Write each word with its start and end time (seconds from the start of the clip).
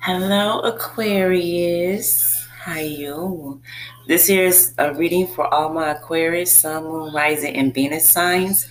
Hello, 0.00 0.60
Aquarius. 0.60 2.46
How 2.60 2.78
you? 2.78 3.60
This 4.06 4.28
here 4.28 4.44
is 4.44 4.72
a 4.78 4.94
reading 4.94 5.26
for 5.26 5.52
all 5.52 5.70
my 5.70 5.90
Aquarius, 5.90 6.52
Sun, 6.52 6.84
Moon, 6.84 7.12
Rising, 7.12 7.56
and 7.56 7.74
Venus 7.74 8.08
signs. 8.08 8.68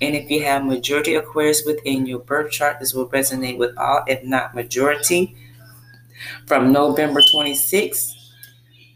And 0.00 0.16
if 0.16 0.30
you 0.30 0.42
have 0.42 0.64
majority 0.64 1.16
Aquarius 1.16 1.66
within 1.66 2.06
your 2.06 2.20
birth 2.20 2.50
chart, 2.50 2.80
this 2.80 2.94
will 2.94 3.10
resonate 3.10 3.58
with 3.58 3.76
all, 3.76 4.04
if 4.06 4.24
not 4.24 4.54
majority. 4.54 5.36
From 6.46 6.72
November 6.72 7.20
26th 7.20 8.14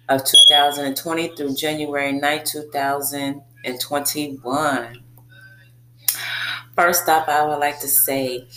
of 0.09 0.25
2020 0.25 1.37
through 1.37 1.55
January 1.55 2.12
9, 2.12 2.45
2021. 2.45 5.05
First 6.75 7.11
off, 7.11 7.29
I 7.29 7.46
would 7.46 7.59
like 7.59 7.79
to 7.80 7.89
say 7.89 8.48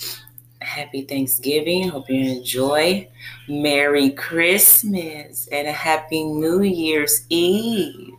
happy 0.62 1.04
Thanksgiving. 1.04 1.90
Hope 1.90 2.10
you 2.10 2.38
enjoy. 2.38 3.08
Merry 3.48 4.12
Christmas 4.12 5.48
and 5.52 5.68
a 5.68 5.72
happy 5.72 6.24
New 6.24 6.62
Year's 6.64 7.26
Eve. 7.30 8.14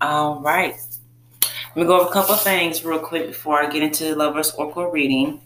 All 0.00 0.40
right. 0.40 0.76
Let 1.42 1.76
me 1.76 1.84
go 1.84 2.00
over 2.00 2.08
a 2.08 2.12
couple 2.12 2.34
things 2.36 2.84
real 2.84 2.98
quick 2.98 3.26
before 3.26 3.62
I 3.62 3.68
get 3.68 3.82
into 3.82 4.04
the 4.04 4.16
Lover's 4.16 4.52
Oracle 4.52 4.90
reading. 4.90 5.40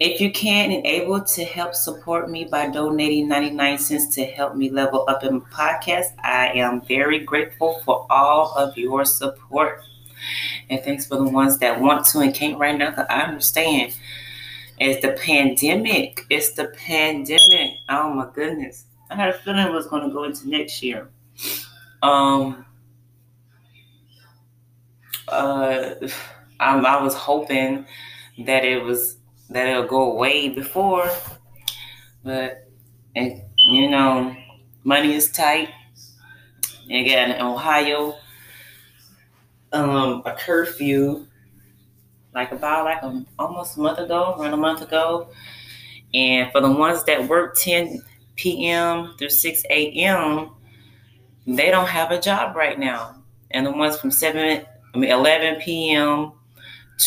If 0.00 0.20
you 0.20 0.30
can 0.30 0.70
and 0.70 0.86
able 0.86 1.20
to 1.20 1.44
help 1.44 1.74
support 1.74 2.30
me 2.30 2.44
by 2.44 2.68
donating 2.68 3.26
99 3.26 3.78
cents 3.78 4.14
to 4.14 4.24
help 4.24 4.54
me 4.54 4.70
level 4.70 5.04
up 5.08 5.24
in 5.24 5.34
my 5.34 5.40
podcast, 5.50 6.14
I 6.22 6.52
am 6.54 6.82
very 6.82 7.18
grateful 7.18 7.82
for 7.84 8.06
all 8.08 8.54
of 8.54 8.78
your 8.78 9.04
support. 9.04 9.82
And 10.70 10.80
thanks 10.84 11.06
for 11.06 11.16
the 11.16 11.24
ones 11.24 11.58
that 11.58 11.80
want 11.80 12.06
to 12.06 12.20
and 12.20 12.32
can't 12.32 12.58
right 12.60 12.78
now, 12.78 12.90
because 12.90 13.06
I 13.10 13.22
understand. 13.22 13.96
It's 14.80 15.02
the 15.02 15.12
pandemic. 15.12 16.24
It's 16.30 16.52
the 16.52 16.66
pandemic. 16.66 17.72
Oh 17.88 18.12
my 18.14 18.28
goodness. 18.32 18.84
I 19.10 19.16
had 19.16 19.30
a 19.30 19.38
feeling 19.38 19.66
it 19.66 19.72
was 19.72 19.86
going 19.86 20.06
to 20.06 20.14
go 20.14 20.24
into 20.24 20.48
next 20.48 20.82
year. 20.82 21.08
Um, 22.02 22.64
uh, 25.26 25.94
I, 26.60 26.78
I 26.78 27.02
was 27.02 27.14
hoping 27.14 27.86
that 28.44 28.64
it 28.64 28.82
was 28.82 29.16
that 29.50 29.66
it'll 29.66 29.86
go 29.86 30.12
away 30.12 30.50
before, 30.50 31.10
but 32.22 32.68
it, 33.14 33.44
you 33.68 33.90
know, 33.90 34.36
money 34.84 35.14
is 35.14 35.30
tight. 35.32 35.70
Again, 36.86 37.32
in 37.32 37.42
Ohio, 37.42 38.14
um, 39.72 40.22
a 40.24 40.34
curfew 40.38 41.26
like 42.38 42.52
about 42.52 42.84
like 42.84 43.02
a, 43.02 43.24
almost 43.38 43.76
a 43.76 43.80
month 43.80 43.98
ago, 43.98 44.36
around 44.38 44.54
a 44.54 44.56
month 44.56 44.80
ago. 44.80 45.28
And 46.14 46.50
for 46.52 46.60
the 46.60 46.70
ones 46.70 47.04
that 47.04 47.28
work 47.28 47.56
10 47.56 48.02
p.m. 48.36 49.14
through 49.18 49.30
6 49.30 49.64
a.m., 49.70 50.50
they 51.46 51.70
don't 51.70 51.88
have 51.88 52.10
a 52.12 52.20
job 52.20 52.56
right 52.56 52.78
now. 52.78 53.16
And 53.50 53.66
the 53.66 53.72
ones 53.72 53.98
from 53.98 54.10
7, 54.10 54.64
I 54.94 54.98
mean 54.98 55.10
11 55.10 55.60
p.m. 55.60 56.32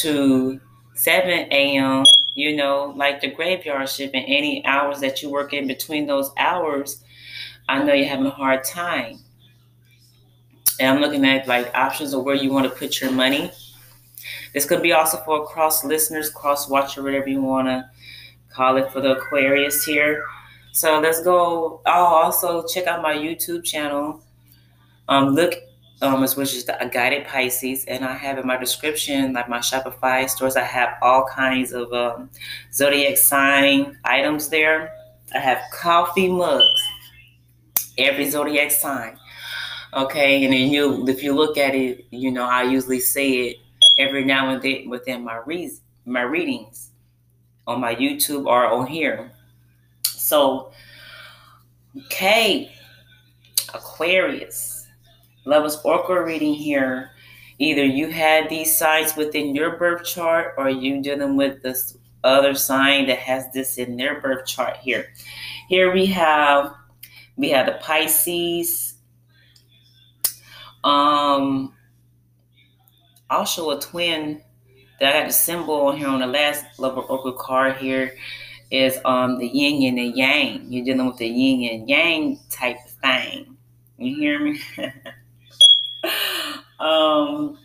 to 0.01 0.59
7 0.95 1.29
a.m., 1.29 2.03
you 2.35 2.55
know, 2.55 2.93
like 2.95 3.21
the 3.21 3.31
graveyard 3.31 3.89
shift 3.89 4.15
and 4.15 4.25
any 4.27 4.65
hours 4.65 4.99
that 5.01 5.21
you 5.21 5.29
work 5.29 5.53
in 5.53 5.67
between 5.67 6.07
those 6.07 6.31
hours, 6.37 7.03
I 7.69 7.83
know 7.83 7.93
you're 7.93 8.07
having 8.07 8.25
a 8.25 8.31
hard 8.31 8.63
time. 8.63 9.19
And 10.79 10.89
I'm 10.89 11.01
looking 11.01 11.25
at 11.25 11.47
like 11.47 11.73
options 11.75 12.13
of 12.13 12.23
where 12.23 12.35
you 12.35 12.51
want 12.51 12.65
to 12.71 12.77
put 12.77 12.99
your 13.01 13.11
money. 13.11 13.51
This 14.53 14.65
could 14.65 14.81
be 14.81 14.93
also 14.93 15.17
for 15.17 15.45
cross 15.45 15.83
listeners, 15.83 16.29
cross 16.29 16.69
watcher, 16.69 17.03
whatever 17.03 17.29
you 17.29 17.41
want 17.41 17.67
to 17.67 17.89
call 18.49 18.77
it 18.77 18.91
for 18.91 19.01
the 19.01 19.17
Aquarius 19.17 19.83
here. 19.83 20.23
So 20.73 20.99
let's 20.99 21.21
go. 21.21 21.81
I'll 21.85 22.05
also 22.05 22.65
check 22.65 22.87
out 22.87 23.01
my 23.01 23.13
YouTube 23.13 23.63
channel. 23.63 24.21
Um, 25.07 25.29
look, 25.29 25.53
um, 26.01 26.21
which 26.21 26.55
is 26.55 26.65
the 26.65 26.89
guided 26.91 27.27
Pisces, 27.27 27.85
and 27.85 28.03
I 28.03 28.13
have 28.13 28.37
in 28.37 28.47
my 28.47 28.57
description, 28.57 29.33
like 29.33 29.49
my 29.49 29.59
Shopify 29.59 30.29
stores, 30.29 30.55
I 30.55 30.63
have 30.63 30.97
all 31.01 31.25
kinds 31.25 31.73
of 31.73 31.91
um, 31.93 32.29
zodiac 32.73 33.17
sign 33.17 33.97
items 34.03 34.49
there. 34.49 34.93
I 35.33 35.39
have 35.39 35.59
coffee 35.71 36.29
mugs, 36.29 36.81
every 37.97 38.29
zodiac 38.29 38.71
sign. 38.71 39.17
Okay, 39.93 40.43
and 40.45 40.53
then 40.53 40.69
you, 40.69 41.07
if 41.07 41.21
you 41.21 41.33
look 41.33 41.57
at 41.57 41.75
it, 41.75 42.05
you 42.11 42.31
know 42.31 42.45
I 42.45 42.63
usually 42.63 43.01
say 43.01 43.31
it 43.31 43.57
every 43.97 44.23
now 44.23 44.49
and 44.49 44.61
then 44.61 44.89
within 44.89 45.23
my 45.23 45.41
re- 45.45 45.71
my 46.05 46.21
readings 46.21 46.91
on 47.67 47.79
my 47.79 47.95
YouTube 47.95 48.45
or 48.45 48.65
on 48.65 48.87
here. 48.87 49.31
So, 50.03 50.71
okay, 52.05 52.71
Aquarius, 53.73 54.87
Lover's 55.45 55.77
Oracle 55.83 56.15
reading 56.15 56.53
here. 56.53 57.11
Either 57.59 57.85
you 57.85 58.07
had 58.07 58.49
these 58.49 58.75
signs 58.75 59.15
within 59.15 59.53
your 59.53 59.77
birth 59.77 60.03
chart, 60.03 60.55
or 60.57 60.69
you 60.69 61.01
dealing 61.01 61.35
with 61.37 61.61
this 61.61 61.97
other 62.23 62.55
sign 62.55 63.07
that 63.07 63.19
has 63.19 63.51
this 63.53 63.77
in 63.77 63.97
their 63.97 64.19
birth 64.19 64.45
chart 64.45 64.77
here. 64.77 65.13
Here 65.67 65.93
we 65.93 66.05
have 66.07 66.73
we 67.37 67.49
have 67.49 67.65
the 67.65 67.73
Pisces. 67.73 68.95
Um, 70.83 71.73
Show 73.45 73.71
a 73.71 73.79
twin 73.79 74.41
that 74.99 75.15
I 75.15 75.19
got 75.21 75.27
the 75.27 75.33
symbol 75.33 75.73
on 75.87 75.97
here 75.97 76.09
on 76.09 76.19
the 76.19 76.27
last 76.27 76.63
level 76.77 77.05
Oracle 77.09 77.31
card 77.31 77.77
here 77.77 78.13
is 78.69 78.99
um 79.03 79.39
the 79.39 79.47
yin 79.47 79.87
and 79.87 79.97
the 79.97 80.15
yang. 80.15 80.65
You're 80.71 80.85
dealing 80.85 81.07
with 81.07 81.17
the 81.17 81.27
yin 81.27 81.73
and 81.73 81.89
yang 81.89 82.39
type 82.51 82.77
of 82.85 82.91
thing. 82.91 83.57
You 83.97 84.15
hear 84.15 84.39
me? 84.39 84.61
um 86.79 87.57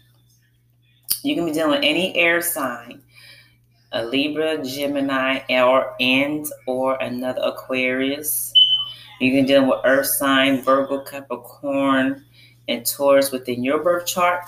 you 1.23 1.35
can 1.35 1.45
be 1.45 1.53
dealing 1.53 1.73
with 1.73 1.83
any 1.83 2.17
air 2.17 2.41
sign, 2.41 3.03
a 3.93 4.05
Libra, 4.05 4.65
Gemini, 4.65 5.41
or 5.51 5.95
and 6.01 6.47
or 6.67 6.95
another 7.03 7.43
Aquarius. 7.43 8.55
You 9.21 9.33
can 9.33 9.45
deal 9.45 9.67
with 9.67 9.81
Earth 9.85 10.07
sign, 10.07 10.63
Virgo, 10.63 11.01
Capricorn, 11.05 12.25
and 12.69 12.87
Taurus 12.87 13.31
within 13.31 13.63
your 13.63 13.83
birth 13.83 14.07
chart 14.07 14.45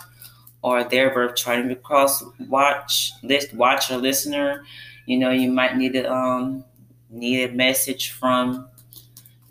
or 0.63 0.85
their 0.85 1.33
chart. 1.33 1.61
If 1.61 1.71
you 1.71 1.77
cross 1.77 2.25
watch 2.49 3.13
list 3.23 3.55
watch 3.55 3.91
a 3.91 3.97
listener, 3.97 4.65
you 5.07 5.19
know 5.19 5.31
you 5.31 5.51
might 5.51 5.77
need 5.77 5.97
a 5.97 6.13
um 6.13 6.65
need 7.11 7.51
a 7.51 7.53
message 7.53 8.11
from 8.13 8.69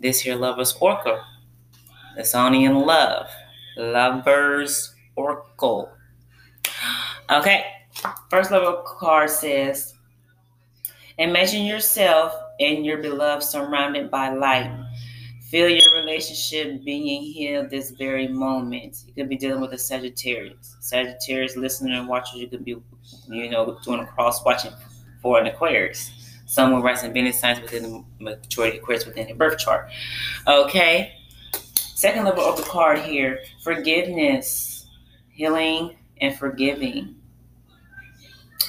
this 0.00 0.20
here 0.20 0.36
lover's 0.36 0.76
oracle. 0.80 1.20
In 2.16 2.74
love. 2.74 3.28
Lover's 3.76 4.94
oracle. 5.14 5.90
Okay. 7.30 7.64
First 8.30 8.50
level 8.50 8.82
card 8.86 9.30
says 9.30 9.94
Imagine 11.18 11.64
yourself 11.64 12.32
and 12.60 12.86
your 12.86 12.98
beloved 12.98 13.42
surrounded 13.42 14.10
by 14.10 14.30
light 14.30 14.70
Feel 15.48 15.70
your 15.70 15.94
relationship 15.94 16.84
being 16.84 17.22
healed 17.22 17.70
this 17.70 17.92
very 17.92 18.28
moment. 18.28 19.04
You 19.06 19.14
could 19.14 19.30
be 19.30 19.36
dealing 19.38 19.62
with 19.62 19.72
a 19.72 19.78
Sagittarius. 19.78 20.76
Sagittarius 20.80 21.56
listening 21.56 21.94
and 21.94 22.06
watching, 22.06 22.38
you 22.38 22.48
could 22.48 22.66
be, 22.66 22.76
you 23.28 23.48
know, 23.48 23.78
doing 23.82 24.00
a 24.00 24.06
cross 24.06 24.44
watching 24.44 24.72
for 25.22 25.40
an 25.40 25.46
Aquarius. 25.46 26.10
Someone 26.44 26.82
writes 26.82 27.02
in 27.02 27.14
Venus 27.14 27.40
signs 27.40 27.62
within 27.62 27.82
the 27.82 28.04
majority 28.22 28.76
of 28.76 28.82
Aquarius 28.82 29.06
within 29.06 29.26
their 29.26 29.36
birth 29.36 29.58
chart. 29.58 29.88
Okay. 30.46 31.14
Second 31.76 32.26
level 32.26 32.44
of 32.44 32.58
the 32.58 32.64
card 32.64 32.98
here 32.98 33.38
forgiveness, 33.62 34.86
healing, 35.30 35.96
and 36.20 36.36
forgiving. 36.36 37.14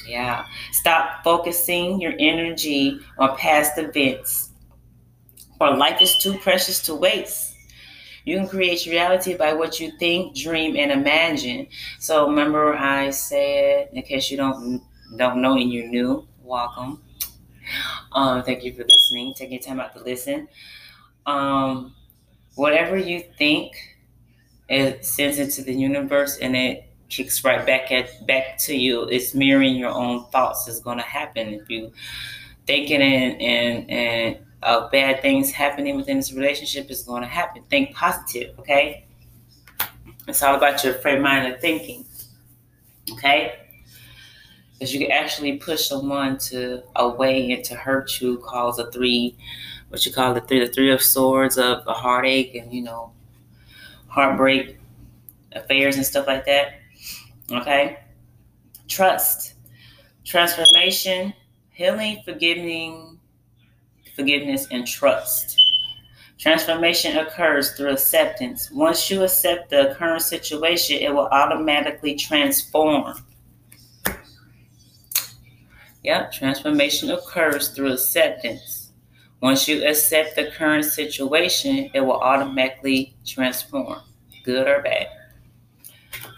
Yeah. 0.08 0.46
Stop 0.72 1.26
focusing 1.26 2.00
your 2.00 2.14
energy 2.18 3.02
on 3.18 3.36
past 3.36 3.78
events 3.78 4.49
or 5.60 5.76
life 5.76 6.02
is 6.02 6.18
too 6.18 6.38
precious 6.40 6.82
to 6.84 6.96
waste. 6.96 7.56
You 8.26 8.38
can 8.38 8.48
create 8.48 8.86
reality 8.86 9.36
by 9.36 9.54
what 9.54 9.80
you 9.80 9.92
think, 9.98 10.36
dream, 10.36 10.76
and 10.78 10.92
imagine. 10.92 11.68
So 12.00 12.28
remember, 12.28 12.76
I 12.76 13.10
said, 13.10 13.90
in 13.94 14.04
case 14.04 14.30
you 14.30 14.38
don't 14.38 14.84
don't 15.18 15.42
know 15.42 15.54
and 15.58 15.72
you're 15.72 15.88
new, 15.88 16.28
welcome. 16.44 17.02
Um, 18.12 18.44
thank 18.44 18.64
you 18.64 18.74
for 18.74 18.84
listening. 18.84 19.34
Take 19.34 19.52
your 19.52 19.60
time 19.60 19.80
out 19.80 19.96
to 19.96 20.04
listen. 20.04 20.48
Um, 21.26 21.96
whatever 22.56 22.98
you 22.98 23.24
think, 23.38 23.74
it 24.68 25.06
sends 25.06 25.40
it 25.40 25.52
to 25.52 25.64
the 25.64 25.74
universe, 25.74 26.38
and 26.38 26.56
it 26.56 26.86
kicks 27.10 27.44
right 27.44 27.66
back 27.66 27.92
at 27.92 28.26
back 28.28 28.58
to 28.60 28.76
you. 28.76 29.04
It's 29.04 29.34
mirroring 29.34 29.76
your 29.76 29.92
own 29.92 30.26
thoughts. 30.32 30.68
Is 30.68 30.80
going 30.80 30.98
to 30.98 31.04
happen 31.04 31.54
if 31.54 31.70
you 31.70 31.92
thinking 32.68 33.02
and 33.02 33.42
and 33.42 33.90
and 33.90 34.38
of 34.64 34.92
bad 34.92 35.22
things 35.22 35.52
happening 35.52 35.96
within 35.96 36.18
this 36.18 36.34
relationship 36.34 36.90
is 36.92 37.04
going 37.04 37.22
to 37.22 37.28
happen. 37.28 37.64
Think 37.70 37.96
positive, 37.96 38.58
okay? 38.60 39.06
It's 40.28 40.44
all 40.44 40.56
about 40.56 40.84
your 40.84 40.94
frame 40.96 41.22
mind 41.22 41.52
of 41.52 41.60
thinking, 41.60 42.06
okay? 43.12 43.56
Because 44.74 44.94
you 44.94 45.00
can 45.00 45.12
actually 45.12 45.58
push 45.58 45.88
someone 45.88 46.38
to 46.38 46.84
away 46.96 47.52
and 47.52 47.64
to 47.66 47.76
hurt 47.76 48.22
you, 48.22 48.38
cause 48.38 48.80
a 48.80 48.92
three, 48.92 49.36
what 49.90 50.06
you 50.06 50.14
call 50.14 50.34
the 50.34 50.42
three, 50.42 50.60
the 50.60 50.68
three 50.68 50.92
of 50.92 51.02
swords 51.02 51.58
of 51.58 51.86
a 51.88 51.94
heartache 51.94 52.56
and 52.56 52.72
you 52.74 52.82
know, 52.82 53.12
heartbreak, 54.08 54.78
affairs 55.54 55.96
and 55.96 56.06
stuff 56.06 56.28
like 56.28 56.46
that. 56.46 56.80
Okay. 57.52 58.00
Trust, 58.88 59.56
transformation, 60.24 61.34
healing, 61.72 62.22
forgiving, 62.24 63.09
forgiveness, 64.20 64.68
and 64.72 64.86
trust. 64.86 65.58
Transformation 66.38 67.18
occurs 67.18 67.72
through 67.72 67.92
acceptance. 67.92 68.70
Once 68.72 69.10
you 69.10 69.24
accept 69.24 69.70
the 69.70 69.96
current 69.98 70.22
situation, 70.22 70.98
it 70.98 71.14
will 71.14 71.28
automatically 71.28 72.16
transform. 72.16 73.16
Yep, 76.04 76.34
transformation 76.34 77.12
occurs 77.12 77.70
through 77.70 77.94
acceptance. 77.94 78.92
Once 79.42 79.70
you 79.70 79.86
accept 79.88 80.36
the 80.36 80.52
current 80.52 80.84
situation, 80.84 81.90
it 81.94 82.02
will 82.02 82.20
automatically 82.20 83.16
transform, 83.26 84.02
good 84.44 84.68
or 84.68 84.82
bad. 84.82 85.08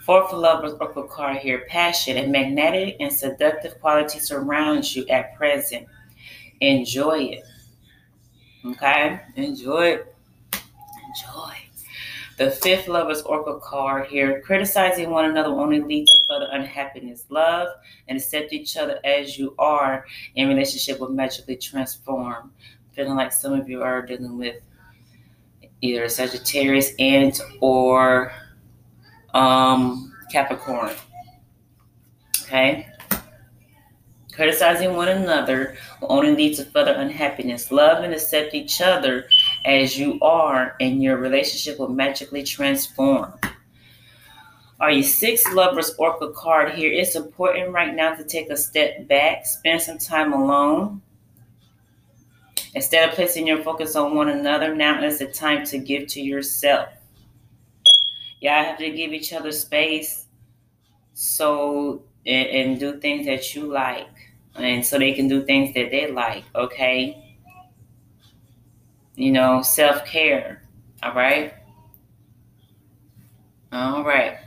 Fourth 0.06 0.34
lover's 0.34 0.74
oracle 0.74 1.04
card 1.04 1.38
here 1.38 1.66
passion 1.68 2.18
and 2.18 2.32
magnetic 2.32 2.98
and 3.00 3.12
seductive 3.12 3.80
qualities 3.82 4.28
surround 4.28 4.96
you 4.96 5.06
at 5.08 5.36
present. 5.36 5.88
Enjoy 6.60 7.20
it. 7.20 7.44
Okay? 8.66 9.20
Enjoy. 9.36 10.00
Enjoy. 10.54 11.56
The 12.38 12.50
fifth 12.50 12.88
lover's 12.88 13.22
oracle 13.22 13.60
card 13.60 14.08
here 14.08 14.42
criticizing 14.42 15.12
one 15.12 15.26
another 15.26 15.50
only 15.50 15.80
leads 15.80 16.12
to 16.12 16.18
further 16.28 16.48
unhappiness. 16.52 17.26
Love 17.30 17.68
and 18.08 18.18
accept 18.18 18.52
each 18.54 18.78
other 18.78 19.00
as 19.04 19.38
you 19.38 19.54
are 19.60 20.06
in 20.36 20.48
relationship 20.48 21.00
will 21.00 21.10
magically 21.10 21.56
transform. 21.56 22.52
Feeling 22.94 23.16
like 23.16 23.32
some 23.32 23.54
of 23.54 23.70
you 23.70 23.84
are 23.84 24.02
dealing 24.02 24.38
with 24.38 24.56
either 25.82 26.08
Sagittarius 26.10 26.94
and 26.98 27.40
or 27.60 28.32
um, 29.34 30.12
Capricorn. 30.32 30.94
Okay? 32.44 32.88
Criticizing 34.34 34.96
one 34.96 35.10
another 35.10 35.76
will 36.00 36.12
only 36.12 36.34
lead 36.34 36.56
to 36.56 36.66
further 36.66 36.94
unhappiness. 36.94 37.70
Love 37.72 38.04
and 38.04 38.14
accept 38.14 38.54
each 38.54 38.82
other 38.82 39.28
as 39.66 39.98
you 39.98 40.20
are, 40.22 40.76
and 40.80 41.04
your 41.04 41.18
relationship 41.18 41.78
will 41.78 41.90
magically 41.90 42.44
transform. 42.44 43.34
Are 44.80 44.90
you 44.90 45.04
six 45.04 45.46
lovers 45.54 45.94
oracle 46.00 46.32
card 46.32 46.74
here? 46.74 46.92
It's 46.92 47.16
important 47.16 47.72
right 47.72 47.94
now 47.94 48.16
to 48.16 48.24
take 48.24 48.50
a 48.50 48.58
step 48.58 49.08
back, 49.08 49.46
spend 49.46 49.82
some 49.82 49.98
time 49.98 50.34
alone. 50.34 51.02
Instead 52.74 53.10
of 53.10 53.16
placing 53.16 53.46
your 53.46 53.62
focus 53.62 53.96
on 53.96 54.16
one 54.16 54.30
another, 54.30 54.74
now 54.74 55.04
is 55.04 55.20
the 55.20 55.28
time 55.28 55.66
to 55.66 55.78
give 55.78 56.08
to 56.08 56.22
yourself. 56.22 56.88
Y'all 58.40 58.64
have 58.64 58.78
to 58.80 58.90
give 58.90 59.12
each 59.12 59.34
other 59.34 59.52
space 59.52 60.26
so 61.14 62.02
and, 62.26 62.48
and 62.48 62.80
do 62.80 63.00
things 63.00 63.26
that 63.26 63.54
you 63.54 63.72
like 63.72 64.21
and 64.56 64.86
so 64.86 65.00
they 65.00 65.14
can 65.14 65.28
do 65.28 65.44
things 65.46 65.74
that 65.74 65.92
they 65.92 66.12
like, 66.12 66.44
okay? 66.56 67.38
You 69.16 69.32
know, 69.32 69.62
self-care, 69.62 70.64
all 71.04 71.14
right? 71.14 71.54
All 73.72 74.04
right. 74.04 74.38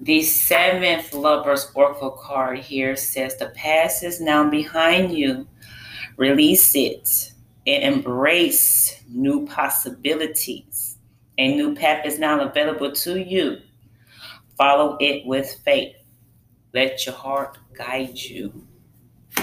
The 0.00 0.22
seventh 0.22 1.12
lover's 1.14 1.70
oracle 1.74 2.10
card 2.10 2.58
here 2.58 2.96
says 2.96 3.36
the 3.36 3.50
past 3.50 4.02
is 4.02 4.20
now 4.20 4.48
behind 4.48 5.16
you. 5.16 5.46
Release 6.16 6.74
it 6.74 7.32
and 7.66 7.94
embrace 7.94 9.02
new 9.08 9.46
possibilities. 9.46 10.98
A 11.38 11.54
new 11.54 11.74
path 11.74 12.06
is 12.06 12.18
now 12.18 12.40
available 12.40 12.92
to 12.92 13.20
you. 13.20 13.58
Follow 14.56 14.96
it 15.00 15.26
with 15.26 15.60
faith. 15.64 15.96
Let 16.72 17.06
your 17.06 17.14
heart 17.14 17.58
guide 17.72 18.18
you. 18.18 18.66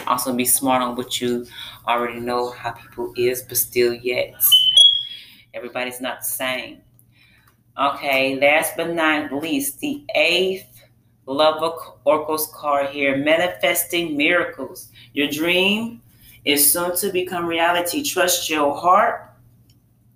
Also, 0.08 0.34
be 0.34 0.46
smart 0.46 0.82
on 0.82 0.96
what 0.96 1.22
you 1.22 1.46
already 1.88 2.20
know 2.20 2.52
how 2.52 2.72
people 2.72 3.14
is, 3.16 3.42
but 3.44 3.58
still 3.58 3.94
yet. 3.94 4.34
Everybody's 5.54 6.02
not 6.02 6.20
the 6.22 6.26
same. 6.26 6.82
Okay, 7.80 8.40
last 8.40 8.74
but 8.76 8.94
not 8.94 9.32
least, 9.34 9.80
the 9.80 10.04
eighth 10.16 10.84
love 11.26 11.98
oracles 12.04 12.52
card 12.54 12.90
here, 12.90 13.18
manifesting 13.18 14.18
miracles. 14.18 14.90
Your 15.14 15.30
dream 15.30 16.02
is 16.46 16.72
soon 16.72 16.96
to 16.98 17.12
become 17.12 17.46
reality. 17.46 18.04
Trust 18.04 18.50
your 18.50 18.76
heart 18.76 19.34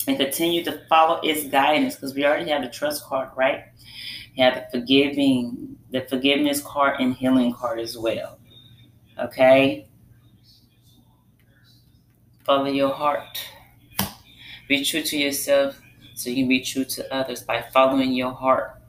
and 0.07 0.17
continue 0.17 0.63
to 0.63 0.81
follow 0.89 1.19
its 1.21 1.45
guidance 1.45 1.95
because 1.95 2.13
we 2.13 2.25
already 2.25 2.49
have 2.51 2.63
the 2.63 2.69
trust 2.69 3.03
card, 3.03 3.29
right? 3.35 3.65
You 4.35 4.43
have 4.43 4.65
the 4.71 4.79
forgiving, 4.79 5.77
the 5.91 6.01
forgiveness 6.01 6.61
card 6.61 6.99
and 6.99 7.15
healing 7.15 7.53
card 7.53 7.79
as 7.79 7.97
well. 7.97 8.37
Okay? 9.19 9.87
Follow 12.43 12.67
your 12.67 12.93
heart. 12.93 13.39
Be 14.67 14.83
true 14.83 15.01
to 15.01 15.17
yourself 15.17 15.79
so 16.15 16.29
you 16.29 16.37
can 16.37 16.47
be 16.47 16.61
true 16.61 16.85
to 16.85 17.13
others 17.13 17.43
by 17.43 17.63
following 17.73 18.13
your 18.13 18.31
heart. 18.31 18.81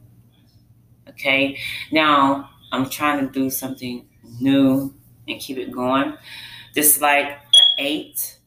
Okay? 1.08 1.58
Now, 1.92 2.50
I'm 2.72 2.88
trying 2.90 3.26
to 3.26 3.32
do 3.32 3.50
something 3.50 4.06
new 4.40 4.94
and 5.28 5.40
keep 5.40 5.58
it 5.58 5.72
going. 5.72 6.16
Just 6.74 7.00
like 7.00 7.38
eight 7.78 8.38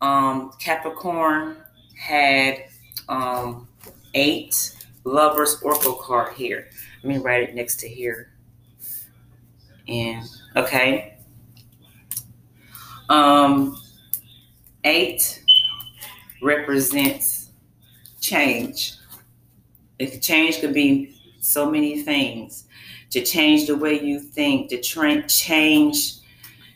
um, 0.00 0.52
Capricorn 0.60 1.56
had 1.98 2.64
um, 3.08 3.68
eight 4.14 4.76
lovers 5.04 5.60
oracle 5.62 5.94
card 5.94 6.34
here. 6.34 6.68
Let 7.02 7.16
me 7.16 7.18
write 7.18 7.48
it 7.48 7.54
next 7.54 7.80
to 7.80 7.88
here. 7.88 8.32
And 9.88 10.28
okay. 10.56 11.18
Um, 13.08 13.80
eight 14.84 15.42
represents 16.42 17.50
change. 18.20 18.94
If 19.98 20.20
change 20.20 20.60
could 20.60 20.74
be 20.74 21.16
so 21.46 21.70
many 21.70 22.02
things. 22.02 22.64
To 23.10 23.22
change 23.22 23.68
the 23.68 23.76
way 23.76 24.00
you 24.02 24.18
think, 24.18 24.68
to 24.70 24.82
tra- 24.82 25.26
change, 25.28 26.14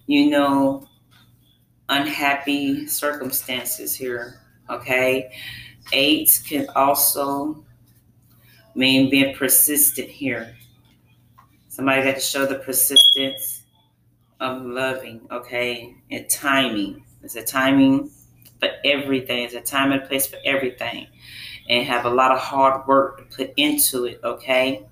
you 0.06 0.30
know, 0.30 0.88
unhappy 1.88 2.86
circumstances 2.86 3.94
here. 3.94 4.40
Okay. 4.70 5.32
Eight 5.92 6.40
can 6.48 6.68
also 6.76 7.64
mean 8.76 9.10
being 9.10 9.34
persistent 9.34 10.08
here. 10.08 10.54
Somebody 11.68 12.04
got 12.04 12.14
to 12.14 12.20
show 12.20 12.46
the 12.46 12.56
persistence 12.56 13.59
of 14.40 14.62
loving, 14.62 15.20
okay, 15.30 15.94
and 16.10 16.28
timing. 16.28 17.04
It's 17.22 17.36
a 17.36 17.44
timing 17.44 18.10
for 18.58 18.70
everything. 18.84 19.44
It's 19.44 19.54
a 19.54 19.60
time 19.60 19.92
and 19.92 20.02
place 20.04 20.26
for 20.26 20.38
everything. 20.44 21.06
And 21.68 21.86
have 21.86 22.04
a 22.06 22.10
lot 22.10 22.32
of 22.32 22.38
hard 22.38 22.86
work 22.88 23.18
to 23.18 23.36
put 23.36 23.52
into 23.56 24.06
it, 24.06 24.20
okay? 24.24 24.86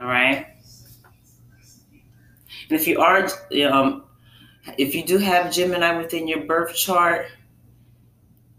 All 0.00 0.06
right. 0.06 0.46
And 2.68 2.80
if 2.80 2.88
you 2.88 3.00
are 3.00 3.28
um, 3.70 4.04
if 4.78 4.94
you 4.94 5.04
do 5.04 5.18
have 5.18 5.52
Gemini 5.52 5.96
within 5.96 6.26
your 6.26 6.44
birth 6.44 6.74
chart, 6.74 7.26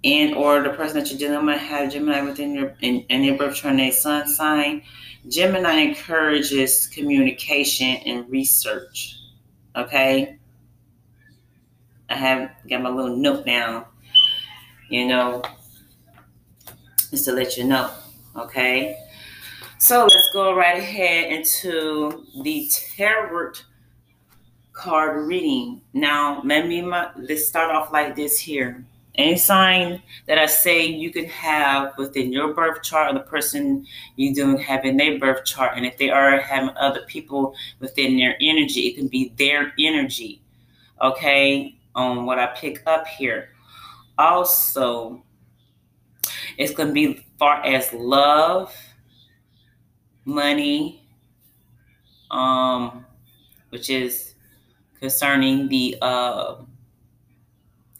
and 0.03 0.35
or 0.35 0.61
the 0.61 0.69
person 0.69 0.99
that 0.99 1.09
you're 1.09 1.19
dealing 1.19 1.45
with 1.45 1.59
have 1.59 1.91
Gemini 1.91 2.21
within 2.21 2.53
your 2.53 2.75
in, 2.81 3.01
in 3.09 3.23
your 3.23 3.37
birth 3.37 3.55
chart 3.55 3.75
and 3.75 3.93
sun 3.93 4.27
sign, 4.27 4.83
Gemini 5.27 5.79
encourages 5.79 6.87
communication 6.87 7.95
and 8.05 8.29
research. 8.29 9.22
Okay. 9.75 10.37
I 12.09 12.15
have 12.15 12.51
got 12.69 12.81
my 12.81 12.89
little 12.89 13.15
note 13.15 13.45
down, 13.45 13.85
you 14.89 15.07
know, 15.07 15.41
just 17.09 17.25
to 17.25 17.31
let 17.31 17.57
you 17.57 17.63
know. 17.63 17.89
Okay. 18.35 18.97
So 19.79 20.03
let's 20.03 20.29
go 20.31 20.55
right 20.55 20.77
ahead 20.77 21.31
into 21.31 22.25
the 22.43 22.69
tarot 22.71 23.53
card 24.73 25.27
reading. 25.27 25.81
Now, 25.93 26.41
let 26.43 26.67
me 26.67 26.81
let's 26.81 27.47
start 27.47 27.71
off 27.71 27.91
like 27.91 28.15
this 28.15 28.39
here. 28.39 28.85
Any 29.15 29.37
sign 29.37 30.01
that 30.25 30.39
I 30.39 30.47
say 30.47 30.85
you 30.85 31.11
can 31.11 31.25
have 31.25 31.95
within 31.99 32.33
your 32.33 32.53
birth 32.53 32.81
chart 32.81 33.11
or 33.11 33.19
the 33.19 33.25
person 33.25 33.85
you 34.15 34.33
do 34.33 34.57
have 34.57 34.85
in 34.85 34.97
their 34.97 35.19
birth 35.19 35.45
chart, 35.45 35.77
and 35.77 35.85
if 35.85 35.97
they 35.97 36.09
are 36.09 36.39
having 36.39 36.75
other 36.77 37.01
people 37.07 37.55
within 37.79 38.17
their 38.17 38.35
energy, 38.41 38.87
it 38.87 38.95
can 38.95 39.07
be 39.07 39.31
their 39.37 39.71
energy. 39.77 40.41
Okay, 41.01 41.77
on 41.95 42.25
what 42.25 42.39
I 42.39 42.47
pick 42.47 42.81
up 42.87 43.05
here. 43.05 43.49
Also, 44.17 45.23
it's 46.57 46.73
going 46.73 46.89
to 46.89 46.93
be 46.93 47.25
far 47.37 47.63
as 47.65 47.91
love, 47.93 48.75
money, 50.25 51.07
um, 52.31 53.05
which 53.69 53.89
is 53.89 54.35
concerning 54.99 55.67
the 55.67 55.97
uh, 56.01 56.55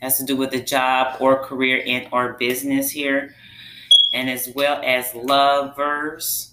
has 0.04 0.18
to 0.18 0.26
do 0.26 0.36
with 0.36 0.52
the 0.52 0.62
job 0.62 1.16
or 1.22 1.42
career 1.46 1.82
and 1.88 2.10
or 2.12 2.34
business 2.34 2.92
here, 2.92 3.34
and 4.12 4.30
as 4.30 4.50
well 4.54 4.82
as 4.84 5.16
lovers 5.16 6.52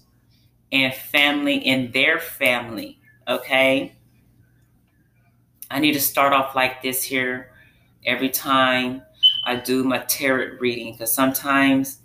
and 0.71 0.95
family 0.95 1.67
and 1.67 1.93
their 1.93 2.21
family. 2.21 3.01
Okay. 3.27 3.97
I 5.69 5.81
need 5.81 5.93
to 5.93 6.01
start 6.01 6.33
off 6.33 6.55
like 6.55 6.81
this 6.81 7.03
here 7.03 7.51
every 8.07 8.29
time 8.29 9.03
I 9.45 9.57
do 9.57 9.83
my 9.83 9.99
tarot 9.99 10.59
reading 10.61 10.93
because 10.93 11.13
sometimes 11.13 11.99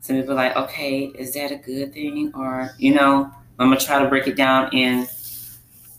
some 0.00 0.16
people 0.16 0.32
are 0.32 0.36
like, 0.36 0.56
okay, 0.56 1.04
is 1.04 1.32
that 1.34 1.52
a 1.52 1.56
good 1.56 1.94
thing? 1.94 2.32
Or, 2.34 2.70
you 2.76 2.94
know, 2.94 3.30
I'm 3.60 3.68
gonna 3.68 3.78
try 3.78 4.02
to 4.02 4.08
break 4.08 4.26
it 4.26 4.36
down 4.36 4.72
in 4.72 5.06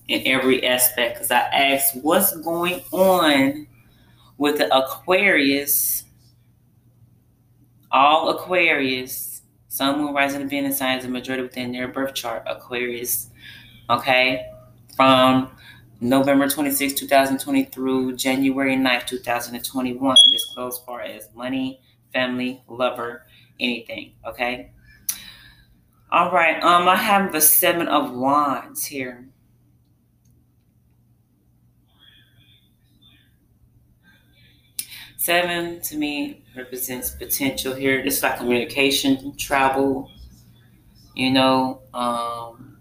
in 0.09 0.23
every 0.25 0.65
aspect 0.65 1.15
because 1.15 1.31
I 1.31 1.39
ask 1.39 1.93
what's 2.01 2.35
going 2.37 2.81
on 2.91 3.67
with 4.41 4.57
the 4.57 4.75
Aquarius, 4.75 6.03
all 7.91 8.29
Aquarius, 8.29 9.43
Sun, 9.67 9.99
Moon, 9.99 10.15
Rising, 10.15 10.41
and 10.41 10.49
Venus 10.49 10.79
signs, 10.79 11.03
the 11.03 11.09
majority 11.09 11.43
within 11.43 11.71
their 11.71 11.87
birth 11.87 12.15
chart, 12.15 12.41
Aquarius, 12.47 13.29
okay, 13.87 14.47
from 14.95 15.55
November 15.99 16.49
26, 16.49 16.93
2020 16.93 17.65
through 17.65 18.15
January 18.15 18.75
9th, 18.75 19.05
2021. 19.05 20.15
This 20.31 20.51
goes 20.55 20.79
as 20.79 20.85
far 20.85 21.01
as 21.01 21.29
money, 21.35 21.79
family, 22.11 22.63
lover, 22.67 23.27
anything, 23.59 24.13
okay? 24.25 24.71
All 26.11 26.31
right, 26.31 26.59
um, 26.63 26.87
I 26.87 26.95
have 26.95 27.31
the 27.31 27.41
Seven 27.41 27.87
of 27.87 28.11
Wands 28.11 28.85
here. 28.85 29.30
Seven 35.21 35.79
to 35.81 35.97
me 35.97 36.41
represents 36.57 37.11
potential 37.11 37.75
here. 37.75 38.03
This 38.03 38.17
is 38.17 38.23
like 38.23 38.39
communication, 38.39 39.37
travel, 39.37 40.09
you 41.13 41.29
know, 41.29 41.83
um, 41.93 42.79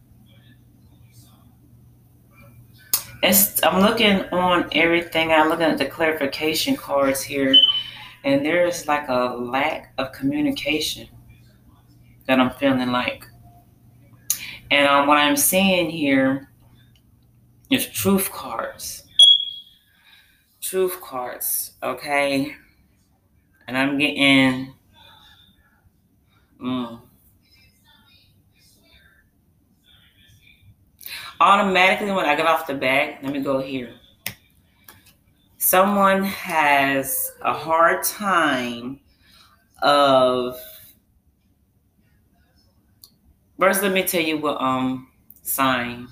it's, 3.23 3.63
I'm 3.63 3.83
looking 3.83 4.23
on 4.33 4.71
everything. 4.73 5.31
I'm 5.33 5.51
looking 5.51 5.67
at 5.67 5.77
the 5.77 5.85
clarification 5.85 6.77
cards 6.77 7.21
here, 7.21 7.55
and 8.25 8.43
there's 8.43 8.89
like 8.89 9.11
a 9.11 9.37
lack 9.37 9.93
of 9.99 10.13
communication 10.13 11.09
that 12.25 12.41
I'm 12.41 12.53
feeling 12.53 12.91
like. 12.91 13.27
And 14.71 14.89
um, 14.89 15.07
what 15.07 15.19
I'm 15.19 15.37
seeing 15.37 15.91
here 15.91 16.49
is 17.71 17.87
truth 17.87 18.33
cards. 18.33 19.03
Truth 20.71 21.01
cards, 21.01 21.73
okay? 21.83 22.55
And 23.67 23.77
I'm 23.77 23.99
getting. 23.99 24.73
Mm, 26.63 27.01
automatically 31.41 32.13
when 32.13 32.25
I 32.25 32.37
get 32.37 32.47
off 32.47 32.69
the 32.69 32.75
bag, 32.75 33.19
let 33.21 33.33
me 33.33 33.41
go 33.41 33.59
here. 33.59 33.97
Someone 35.59 36.23
has 36.23 37.33
a 37.43 37.53
hard 37.53 38.05
time 38.05 39.01
of 39.83 40.57
first 43.59 43.83
let 43.83 43.93
me 43.93 44.05
tell 44.05 44.23
you 44.23 44.39
what 44.39 44.61
um 44.61 45.09
sign 45.43 46.07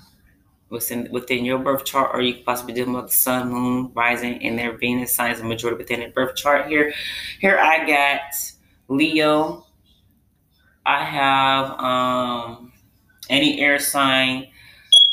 within 0.69 1.07
within 1.11 1.45
your 1.45 1.59
birth 1.59 1.85
chart 1.85 2.11
or 2.13 2.21
you 2.21 2.35
could 2.35 2.45
possibly 2.45 2.73
dealing 2.73 2.93
with 2.93 3.07
the 3.07 3.13
sun, 3.13 3.51
moon, 3.51 3.91
rising, 3.93 4.43
and 4.43 4.57
their 4.57 4.77
Venus 4.77 5.13
signs 5.13 5.39
the 5.39 5.45
majority 5.45 5.77
within 5.77 5.99
their 5.99 6.11
birth 6.11 6.35
chart 6.35 6.67
here. 6.67 6.93
Here 7.39 7.57
I 7.57 7.85
got 7.87 8.21
Leo. 8.87 9.65
I 10.85 11.03
have 11.03 11.71
um 11.79 12.71
any 13.29 13.59
air 13.61 13.79
sign 13.79 14.47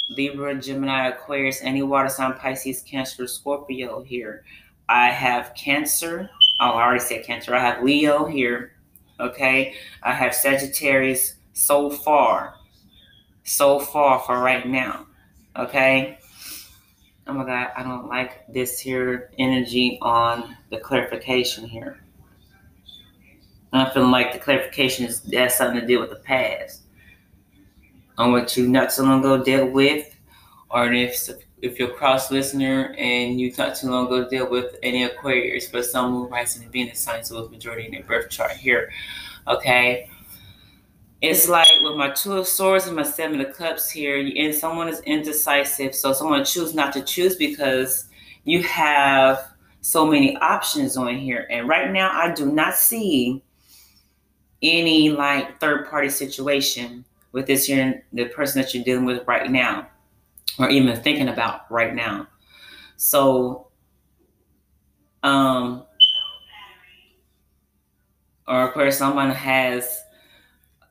Libra, 0.08 0.54
Gemini, 0.54 1.08
Aquarius, 1.08 1.60
any 1.62 1.82
water 1.82 2.08
sign, 2.08 2.34
Pisces, 2.34 2.82
Cancer, 2.82 3.26
Scorpio 3.26 4.02
here. 4.02 4.44
I 4.88 5.10
have 5.10 5.52
Cancer. 5.54 6.30
Oh, 6.60 6.70
I 6.70 6.84
already 6.84 7.00
said 7.00 7.24
Cancer. 7.24 7.54
I 7.54 7.60
have 7.60 7.82
Leo 7.82 8.24
here. 8.24 8.72
Okay. 9.18 9.74
I 10.02 10.12
have 10.12 10.34
Sagittarius 10.34 11.34
so 11.54 11.90
far. 11.90 12.54
So 13.42 13.80
far 13.80 14.20
for 14.20 14.38
right 14.40 14.66
now. 14.66 15.06
Okay. 15.58 16.18
Oh 17.26 17.32
my 17.32 17.44
God, 17.44 17.70
I 17.76 17.82
don't 17.82 18.08
like 18.08 18.46
this 18.52 18.78
here 18.78 19.30
energy 19.38 19.98
on 20.02 20.56
the 20.70 20.78
clarification 20.78 21.66
here. 21.66 21.98
I'm 23.72 23.90
feeling 23.92 24.10
like 24.10 24.32
the 24.32 24.38
clarification 24.38 25.06
is 25.06 25.22
has 25.32 25.56
something 25.56 25.80
to 25.80 25.86
do 25.86 25.98
with 25.98 26.10
the 26.10 26.16
past 26.16 26.82
on 28.16 28.32
what 28.32 28.56
you 28.56 28.68
not 28.68 28.92
so 28.92 29.02
long 29.02 29.20
ago 29.20 29.42
dealt 29.42 29.72
with, 29.72 30.16
or 30.70 30.92
if 30.92 31.28
if 31.62 31.78
you're 31.78 31.88
cross 31.88 32.30
listener 32.30 32.94
and 32.98 33.40
you 33.40 33.52
not 33.56 33.76
too 33.76 33.88
long 33.88 34.06
ago 34.06 34.28
dealt 34.28 34.50
with 34.50 34.76
any 34.82 35.04
Aquarius, 35.04 35.68
but 35.68 35.84
some 35.84 36.12
moon 36.12 36.30
rising 36.30 36.62
and 36.62 36.72
Venus 36.72 37.00
signs, 37.00 37.30
it's 37.30 37.50
majority 37.50 37.86
in 37.86 37.92
their 37.92 38.02
birth 38.02 38.30
chart 38.30 38.52
here. 38.52 38.90
Okay. 39.48 40.08
It's 41.22 41.48
like 41.48 41.68
with 41.82 41.96
my 41.96 42.10
two 42.10 42.34
of 42.34 42.46
swords 42.46 42.86
and 42.86 42.94
my 42.94 43.02
seven 43.02 43.40
of 43.40 43.56
cups 43.56 43.90
here, 43.90 44.18
and 44.18 44.54
someone 44.54 44.88
is 44.88 45.00
indecisive. 45.00 45.94
So 45.94 46.12
someone 46.12 46.44
choose 46.44 46.74
not 46.74 46.92
to 46.92 47.02
choose 47.02 47.36
because 47.36 48.06
you 48.44 48.62
have 48.62 49.52
so 49.80 50.04
many 50.06 50.36
options 50.38 50.96
on 50.96 51.16
here. 51.16 51.46
And 51.50 51.68
right 51.68 51.90
now 51.90 52.10
I 52.12 52.32
do 52.34 52.52
not 52.52 52.74
see 52.74 53.42
any 54.62 55.10
like 55.10 55.60
third 55.60 55.88
party 55.88 56.08
situation 56.10 57.04
with 57.32 57.46
this 57.46 57.68
year, 57.68 58.04
the 58.12 58.26
person 58.26 58.60
that 58.60 58.74
you're 58.74 58.84
dealing 58.84 59.04
with 59.04 59.26
right 59.26 59.50
now, 59.50 59.88
or 60.58 60.68
even 60.70 61.00
thinking 61.00 61.28
about 61.28 61.70
right 61.70 61.94
now. 61.94 62.26
So, 62.96 63.68
um, 65.22 65.84
or 68.48 68.68
of 68.68 68.72
course, 68.72 68.96
someone 68.96 69.30
has, 69.30 70.02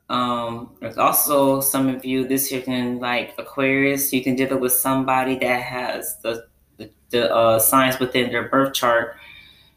um, 0.08 0.70
also 0.96 1.60
some 1.60 1.88
of 1.88 2.04
you 2.04 2.26
this 2.26 2.52
year 2.52 2.62
can 2.62 2.98
like 3.00 3.34
Aquarius, 3.38 4.12
you 4.12 4.22
can 4.22 4.36
deal 4.36 4.56
with 4.58 4.72
somebody 4.72 5.36
that 5.38 5.62
has 5.62 6.18
the 6.22 6.46
the, 6.76 6.90
the 7.10 7.34
uh, 7.34 7.58
signs 7.58 7.98
within 7.98 8.30
their 8.30 8.48
birth 8.48 8.74
chart. 8.74 9.16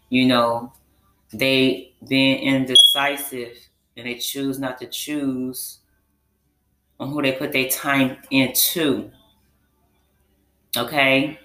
You 0.10 0.28
know, 0.28 0.74
they 1.34 1.94
being 2.08 2.40
indecisive 2.40 3.58
and 3.98 4.06
they 4.08 4.16
choose 4.16 4.60
not 4.60 4.80
to 4.80 4.88
choose 4.88 5.80
on 7.00 7.10
who 7.10 7.22
they 7.22 7.32
put 7.32 7.52
their 7.52 7.70
time 7.70 8.18
into. 8.30 9.12
Okay? 10.78 11.40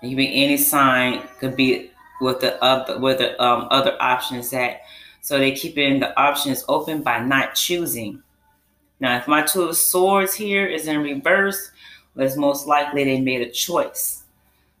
Can 0.00 0.16
be 0.16 0.44
any 0.44 0.56
sign, 0.56 1.28
could 1.38 1.56
be 1.56 1.90
with 2.20 2.40
the 2.40 2.62
other 2.62 2.98
with 2.98 3.18
the 3.18 3.42
um, 3.42 3.68
other 3.70 3.96
options 4.00 4.50
that 4.50 4.82
so 5.20 5.38
they 5.38 5.52
keeping 5.52 6.00
the 6.00 6.18
options 6.18 6.64
open 6.68 7.02
by 7.02 7.20
not 7.20 7.54
choosing. 7.54 8.22
Now, 9.00 9.16
if 9.16 9.28
my 9.28 9.42
two 9.42 9.62
of 9.62 9.76
swords 9.76 10.34
here 10.34 10.66
is 10.66 10.86
in 10.86 11.02
reverse, 11.02 11.70
it's 12.16 12.36
most 12.36 12.66
likely 12.66 13.04
they 13.04 13.20
made 13.20 13.40
a 13.40 13.50
choice. 13.50 14.24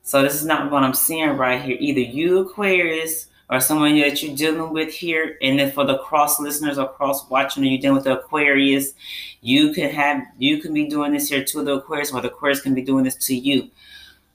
So 0.02 0.22
this 0.22 0.34
is 0.34 0.44
not 0.44 0.70
what 0.70 0.82
I'm 0.82 0.94
seeing 0.94 1.36
right 1.36 1.62
here. 1.62 1.76
Either 1.78 2.00
you, 2.00 2.40
Aquarius, 2.40 3.28
or 3.48 3.60
someone 3.60 3.98
that 3.98 4.22
you're 4.22 4.36
dealing 4.36 4.72
with 4.72 4.92
here, 4.92 5.38
and 5.42 5.58
then 5.58 5.72
for 5.72 5.84
the 5.84 5.98
cross 5.98 6.38
listeners 6.38 6.78
or 6.78 6.88
cross 6.88 7.28
watching, 7.30 7.62
or 7.62 7.66
you're 7.66 7.80
dealing 7.80 7.96
with 7.96 8.04
the 8.04 8.18
Aquarius, 8.18 8.94
you 9.40 9.72
can 9.72 9.90
have 9.90 10.22
you 10.38 10.58
can 10.58 10.72
be 10.72 10.86
doing 10.86 11.12
this 11.12 11.28
here 11.28 11.44
to 11.44 11.62
the 11.64 11.74
Aquarius, 11.74 12.12
or 12.12 12.20
the 12.20 12.28
Aquarius 12.28 12.60
can 12.60 12.74
be 12.74 12.82
doing 12.82 13.04
this 13.04 13.16
to 13.16 13.34
you. 13.34 13.70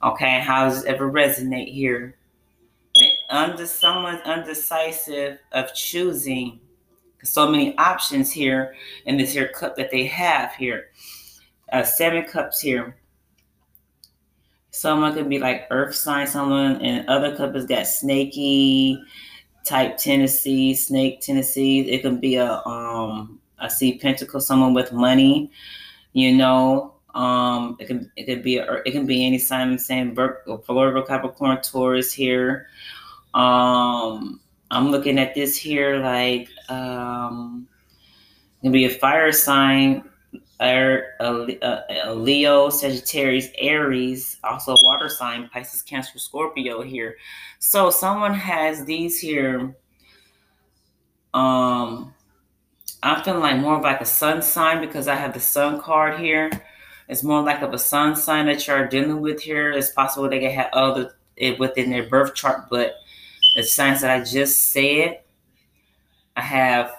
Okay, 0.02 0.40
how 0.40 0.68
does 0.68 0.84
it 0.84 0.88
ever 0.88 1.10
resonate 1.10 1.72
here? 1.72 2.14
Under 3.30 3.66
someone's 3.66 4.20
undecisive 4.24 5.38
of 5.52 5.74
choosing 5.74 6.60
so 7.24 7.48
many 7.48 7.76
options 7.78 8.30
here 8.30 8.74
in 9.06 9.16
this 9.16 9.32
here 9.32 9.48
cup 9.48 9.76
that 9.76 9.90
they 9.90 10.06
have 10.06 10.54
here. 10.54 10.90
Uh, 11.72 11.82
seven 11.82 12.24
cups 12.24 12.60
here. 12.60 12.96
Someone 14.70 15.14
could 15.14 15.28
be 15.28 15.38
like 15.38 15.66
earth 15.70 15.94
sign, 15.94 16.26
someone, 16.26 16.80
and 16.82 17.08
other 17.08 17.34
cup 17.36 17.54
has 17.54 17.66
got 17.66 17.86
snaky 17.86 19.02
type 19.64 19.96
Tennessee, 19.96 20.74
snake 20.74 21.20
Tennessee. 21.20 21.80
It 21.80 22.02
can 22.02 22.20
be 22.20 22.36
a 22.36 22.62
um 22.66 23.40
I 23.58 23.68
see 23.68 23.98
pentacle, 23.98 24.40
someone 24.40 24.74
with 24.74 24.92
money, 24.92 25.50
you 26.12 26.36
know. 26.36 26.92
Um, 27.14 27.76
it 27.80 27.86
can 27.86 28.12
it 28.16 28.26
could 28.26 28.42
be 28.42 28.58
a, 28.58 28.82
it 28.84 28.90
can 28.90 29.06
be 29.06 29.26
any 29.26 29.38
sign. 29.38 29.70
I'm 29.70 29.78
saying 29.78 30.14
Virgo, 30.14 30.58
Capricorn, 30.58 31.62
Taurus 31.62 32.12
here. 32.12 32.68
Um, 33.36 34.40
I'm 34.70 34.90
looking 34.90 35.18
at 35.18 35.34
this 35.34 35.56
here 35.56 35.98
like 35.98 36.48
um, 36.68 37.68
can 38.62 38.72
be 38.72 38.86
a 38.86 38.90
fire 38.90 39.30
sign 39.30 40.08
a, 40.60 41.00
a, 41.20 41.84
a, 42.06 42.14
Leo, 42.14 42.70
Sagittarius, 42.70 43.48
Aries, 43.58 44.38
also 44.42 44.72
a 44.72 44.84
water 44.84 45.08
sign, 45.08 45.48
Pisces, 45.52 45.82
Cancer, 45.82 46.18
Scorpio 46.18 46.80
here. 46.80 47.16
So 47.58 47.90
someone 47.90 48.32
has 48.32 48.84
these 48.84 49.20
here. 49.20 49.76
Um, 51.34 52.14
I'm 53.02 53.22
feeling 53.22 53.42
like 53.42 53.58
more 53.58 53.76
of 53.76 53.82
like 53.82 54.00
a 54.00 54.06
sun 54.06 54.40
sign 54.40 54.80
because 54.80 55.08
I 55.08 55.14
have 55.14 55.34
the 55.34 55.40
sun 55.40 55.80
card 55.80 56.18
here. 56.18 56.50
It's 57.08 57.22
more 57.22 57.42
like 57.42 57.60
of 57.60 57.74
a 57.74 57.78
sun 57.78 58.16
sign 58.16 58.46
that 58.46 58.66
you're 58.66 58.88
dealing 58.88 59.20
with 59.20 59.42
here. 59.42 59.72
It's 59.72 59.90
possible 59.90 60.28
they 60.28 60.40
can 60.40 60.52
have 60.52 60.70
other 60.72 61.12
it 61.36 61.58
within 61.58 61.90
their 61.90 62.08
birth 62.08 62.34
chart, 62.34 62.68
but 62.70 62.96
the 63.56 63.62
signs 63.62 64.02
that 64.02 64.10
I 64.10 64.22
just 64.22 64.70
said, 64.70 65.20
I 66.36 66.42
have 66.42 66.92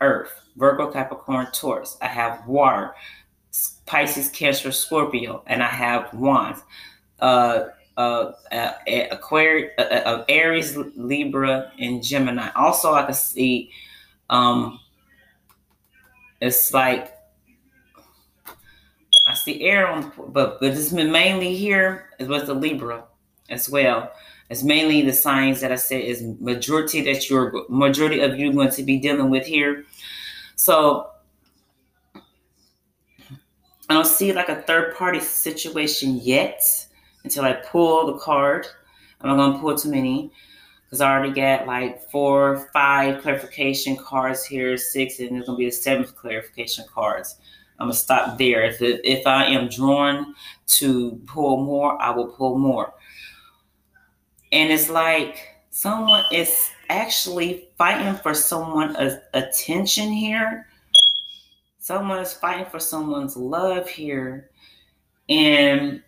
Earth, 0.00 0.32
Virgo, 0.56 0.90
Capricorn, 0.90 1.46
Taurus. 1.52 1.96
I 2.02 2.08
have 2.08 2.46
water, 2.48 2.94
Pisces, 3.86 4.28
Cancer, 4.28 4.72
Scorpio, 4.72 5.44
and 5.46 5.62
I 5.62 5.68
have 5.68 6.12
wands. 6.12 6.62
Uh, 7.20 7.66
uh, 7.96 8.32
uh, 8.50 8.72
Aquarius, 9.12 9.70
uh, 9.78 9.82
uh, 9.82 10.24
Aries, 10.28 10.76
Libra, 10.76 11.70
and 11.78 12.02
Gemini. 12.02 12.48
Also, 12.56 12.92
I 12.92 13.04
can 13.04 13.14
see 13.14 13.70
um, 14.30 14.80
it's 16.40 16.74
like 16.74 17.12
I 19.26 19.34
see 19.34 19.62
air 19.62 19.86
on, 19.86 20.12
but 20.28 20.60
but 20.60 20.74
this 20.74 20.92
mainly 20.92 21.54
here 21.54 22.10
is 22.18 22.26
with 22.26 22.46
the 22.46 22.54
Libra 22.54 23.04
as 23.48 23.68
well. 23.68 24.10
It's 24.50 24.64
mainly 24.64 25.02
the 25.02 25.12
signs 25.12 25.60
that 25.60 25.70
I 25.70 25.76
said 25.76 26.02
is 26.02 26.22
majority 26.40 27.00
that 27.02 27.30
you're 27.30 27.64
majority 27.68 28.18
of 28.18 28.36
you 28.36 28.52
going 28.52 28.70
to 28.70 28.82
be 28.82 28.98
dealing 28.98 29.30
with 29.30 29.46
here. 29.46 29.84
So 30.56 31.08
I 33.88 33.94
don't 33.94 34.06
see 34.06 34.32
like 34.32 34.48
a 34.48 34.62
third 34.62 34.96
party 34.96 35.20
situation 35.20 36.18
yet 36.20 36.62
until 37.22 37.44
I 37.44 37.52
pull 37.52 38.12
the 38.12 38.18
card. 38.18 38.66
I'm 39.20 39.28
not 39.28 39.36
gonna 39.36 39.58
pull 39.60 39.76
too 39.76 39.90
many 39.90 40.32
because 40.84 41.00
I 41.00 41.12
already 41.12 41.32
got 41.32 41.68
like 41.68 42.10
four, 42.10 42.68
five 42.72 43.22
clarification 43.22 43.96
cards 43.96 44.44
here, 44.44 44.76
six, 44.76 45.20
and 45.20 45.30
there's 45.30 45.46
gonna 45.46 45.58
be 45.58 45.68
a 45.68 45.72
seventh 45.72 46.16
clarification 46.16 46.84
cards. 46.92 47.36
I'm 47.78 47.86
gonna 47.86 47.94
stop 47.94 48.36
there. 48.36 48.62
If 48.62 48.78
if 48.80 49.26
I 49.28 49.44
am 49.44 49.68
drawn 49.68 50.34
to 50.66 51.20
pull 51.26 51.64
more, 51.64 52.00
I 52.02 52.10
will 52.10 52.28
pull 52.28 52.58
more. 52.58 52.94
And 54.52 54.70
it's 54.72 54.88
like 54.90 55.48
someone 55.70 56.24
is 56.32 56.70
actually 56.88 57.68
fighting 57.78 58.14
for 58.22 58.34
someone's 58.34 58.96
attention 59.32 60.10
here. 60.10 60.66
Someone 61.78 62.18
is 62.18 62.32
fighting 62.32 62.66
for 62.66 62.80
someone's 62.80 63.36
love 63.36 63.88
here. 63.88 64.50
And 65.28 66.02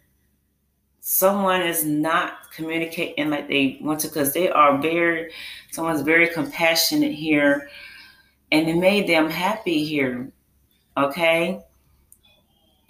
someone 1.04 1.62
is 1.62 1.84
not 1.84 2.50
communicating 2.54 3.28
like 3.28 3.49
they 3.49 3.76
want 3.82 3.99
to 3.99 4.06
because 4.06 4.32
they 4.32 4.49
are 4.49 4.80
very 4.80 5.32
someone's 5.72 6.02
very 6.02 6.28
compassionate 6.28 7.12
here 7.12 7.68
and 8.52 8.68
it 8.68 8.76
made 8.76 9.08
them 9.08 9.28
happy 9.28 9.84
here 9.84 10.30
okay 10.96 11.61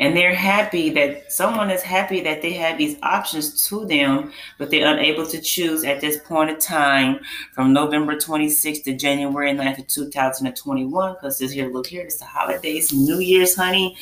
and 0.03 0.17
they're 0.17 0.35
happy 0.35 0.91
that 0.91 1.31
someone 1.31 1.71
is 1.71 1.81
happy 1.81 2.21
that 2.21 2.43
they 2.43 2.53
have 2.53 2.77
these 2.77 2.99
options 3.05 3.69
to 3.69 3.87
them 3.87 4.33
but 4.59 4.69
they're 4.69 4.93
unable 4.93 5.25
to 5.25 5.41
choose 5.41 5.85
at 5.85 6.01
this 6.01 6.19
point 6.25 6.51
in 6.51 6.59
time 6.59 7.21
from 7.53 7.73
november 7.73 8.17
26th 8.17 8.83
to 8.83 8.95
january 8.95 9.53
9th 9.53 9.79
of 9.79 9.87
2021 9.87 11.15
because 11.15 11.39
this 11.39 11.53
here 11.53 11.73
look 11.73 11.87
here 11.87 12.03
it's 12.03 12.19
the 12.19 12.25
holidays 12.25 12.93
new 12.93 13.21
year's 13.21 13.55
honey 13.55 13.97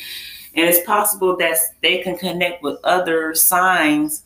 and 0.55 0.67
it's 0.67 0.83
possible 0.85 1.37
that 1.37 1.57
they 1.81 1.99
can 1.99 2.17
connect 2.17 2.63
with 2.63 2.79
other 2.83 3.35
signs 3.35 4.23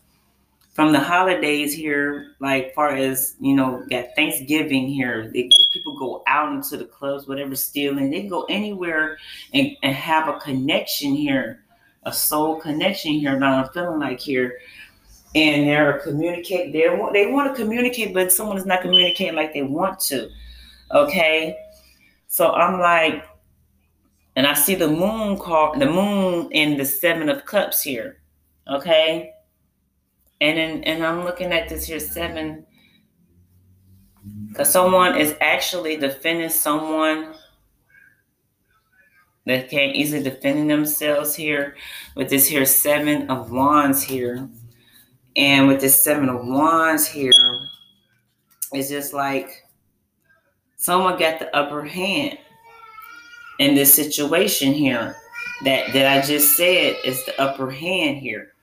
from 0.75 0.91
the 0.91 1.00
holidays 1.00 1.74
here, 1.74 2.36
like 2.41 2.75
far 2.75 2.89
as 2.89 3.38
you 3.39 3.55
know, 3.55 3.82
got 3.89 4.08
Thanksgiving 4.17 4.89
here. 4.89 5.32
They, 5.34 5.50
people 5.72 5.98
go 5.98 6.22
out 6.27 6.51
into 6.51 6.75
the 6.75 6.83
clubs, 6.83 7.27
whatever, 7.27 7.55
stealing. 7.55 8.09
They 8.09 8.20
can 8.20 8.29
go 8.29 8.46
anywhere 8.50 9.18
and, 9.53 9.70
and 9.83 9.96
have 9.96 10.27
a 10.27 10.38
connection 10.38 11.16
here, 11.16 11.64
a 12.05 12.13
soul 12.13 12.59
connection 12.59 13.13
here. 13.13 13.39
That 13.39 13.44
I'm 13.44 13.70
feeling 13.70 14.00
like 14.00 14.20
here, 14.20 14.59
and 15.33 15.68
they're 15.68 16.00
communicate. 16.00 16.74
They 16.74 16.89
want 16.89 17.13
they 17.13 17.27
want 17.27 17.55
to 17.55 17.61
communicate, 17.61 18.13
but 18.13 18.31
someone 18.31 18.57
is 18.57 18.65
not 18.65 18.81
communicating 18.81 19.35
like 19.35 19.53
they 19.53 19.63
want 19.63 20.00
to. 20.01 20.29
Okay, 20.91 21.57
so 22.27 22.51
I'm 22.51 22.79
like 22.79 23.24
and 24.35 24.46
I 24.46 24.53
see 24.53 24.75
the 24.75 24.87
moon 24.87 25.37
card, 25.39 25.79
the 25.79 25.85
moon 25.85 26.50
in 26.51 26.77
the 26.77 26.85
seven 26.85 27.29
of 27.29 27.46
cups 27.46 27.81
here. 27.81 28.22
Okay. 28.68 29.31
And 30.41 30.57
then 30.57 30.83
and 30.83 31.05
I'm 31.05 31.24
looking 31.24 31.53
at 31.53 31.70
this 31.70 31.85
here 31.85 32.00
seven. 32.00 32.65
Because 34.50 34.72
someone 34.72 35.18
is 35.18 35.35
actually 35.39 35.98
defending 35.98 36.50
someone 36.50 37.35
that 39.46 39.70
can't 39.70 39.96
easily 39.96 40.24
defend 40.24 40.70
themselves 40.70 41.36
here 41.36 41.75
with 42.16 42.29
this 42.29 42.48
here 42.48 42.66
seven 42.66 43.29
of 43.29 43.51
wands 43.51 44.03
here. 44.03 44.50
And 45.36 45.68
with 45.68 45.81
this 45.81 46.01
seven 46.01 46.29
of 46.29 46.46
wands 46.46 47.05
here, 47.05 47.31
it's 48.72 48.90
just 48.90 49.14
like 49.14 49.66
someone 50.77 51.20
got 51.20 51.40
the 51.40 51.55
upper 51.55 51.84
hand 51.84 52.38
in 53.60 53.75
this 53.75 53.94
situation 53.94 54.74
here 54.74 55.16
that 55.64 55.94
that 55.94 56.08
I 56.08 56.25
just 56.25 56.58
said 56.58 56.96
is 57.03 57.24
the 57.25 57.40
upper 57.40 57.70
hand 57.70 58.18
here. 58.18 58.53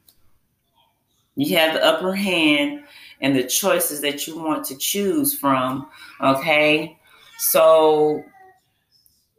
You 1.37 1.57
have 1.57 1.75
the 1.75 1.85
upper 1.85 2.15
hand 2.15 2.85
and 3.21 3.35
the 3.35 3.45
choices 3.45 4.01
that 4.03 4.27
you 4.27 4.39
want 4.39 4.65
to 4.67 4.77
choose 4.77 5.35
from. 5.35 5.89
Okay, 6.21 6.99
so 7.39 8.25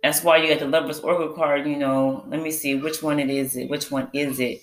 that's 0.04 0.22
why 0.22 0.38
you 0.38 0.50
got 0.50 0.60
the 0.60 0.68
Lover's 0.68 1.00
Oracle 1.00 1.34
card. 1.34 1.66
You 1.66 1.78
know, 1.78 2.26
let 2.28 2.44
me 2.44 2.52
see 2.52 2.76
which 2.76 3.02
one 3.02 3.20
it 3.20 3.30
is. 3.30 3.56
It 3.56 3.70
which 3.70 3.90
one 3.90 4.10
is 4.14 4.40
it? 4.40 4.62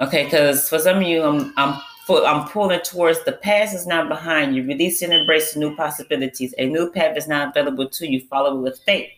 Okay, 0.00 0.24
because 0.24 0.68
for 0.68 0.78
some 0.78 0.98
of 0.98 1.02
you, 1.02 1.22
I'm 1.22 1.52
I'm 1.56 1.80
I'm 2.08 2.48
pulling 2.48 2.80
towards 2.80 3.24
the 3.24 3.32
past 3.32 3.74
is 3.74 3.86
not 3.86 4.08
behind 4.08 4.54
you. 4.54 4.64
Release 4.64 5.02
and 5.02 5.12
embrace 5.12 5.56
new 5.56 5.74
possibilities. 5.74 6.54
A 6.58 6.66
new 6.66 6.90
path 6.92 7.16
is 7.16 7.26
now 7.26 7.50
available 7.50 7.88
to 7.88 8.08
you. 8.08 8.20
Follow 8.28 8.56
with 8.56 8.78
faith 8.86 9.10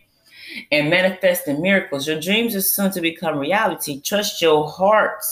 and 0.71 0.89
manifest 0.89 1.45
the 1.45 1.53
miracles. 1.53 2.07
Your 2.07 2.19
dreams 2.19 2.55
are 2.55 2.61
soon 2.61 2.91
to 2.91 3.01
become 3.01 3.37
reality. 3.37 4.01
Trust 4.01 4.41
your 4.41 4.67
heart 4.67 5.23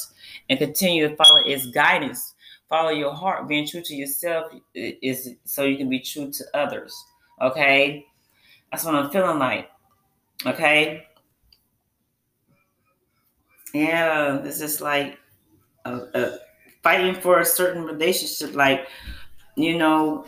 and 0.50 0.60
continue 0.60 1.10
to 1.10 1.16
follow 1.16 1.44
its 1.44 1.66
guidance. 1.68 2.36
Follow 2.70 2.92
your 2.92 3.14
heart. 3.14 3.48
Being 3.48 3.68
true 3.68 3.82
to 3.82 3.96
yourself 3.96 4.52
is 4.76 5.36
so 5.46 5.64
you 5.64 5.78
can 5.78 5.90
be 5.90 6.00
true 6.00 6.32
to 6.32 6.44
others. 6.54 6.94
Okay? 7.42 8.06
That's 8.72 8.84
what 8.84 8.96
I'm 8.96 9.10
feeling 9.10 9.40
like. 9.40 9.70
Okay? 10.46 11.08
Yeah, 13.74 14.40
this 14.44 14.62
is 14.62 14.82
like 14.82 15.18
a, 15.86 15.96
a 16.14 16.38
fighting 16.84 17.16
for 17.16 17.40
a 17.40 17.46
certain 17.46 17.84
relationship, 17.84 18.56
like, 18.56 18.88
you 19.56 19.78
know, 19.78 20.26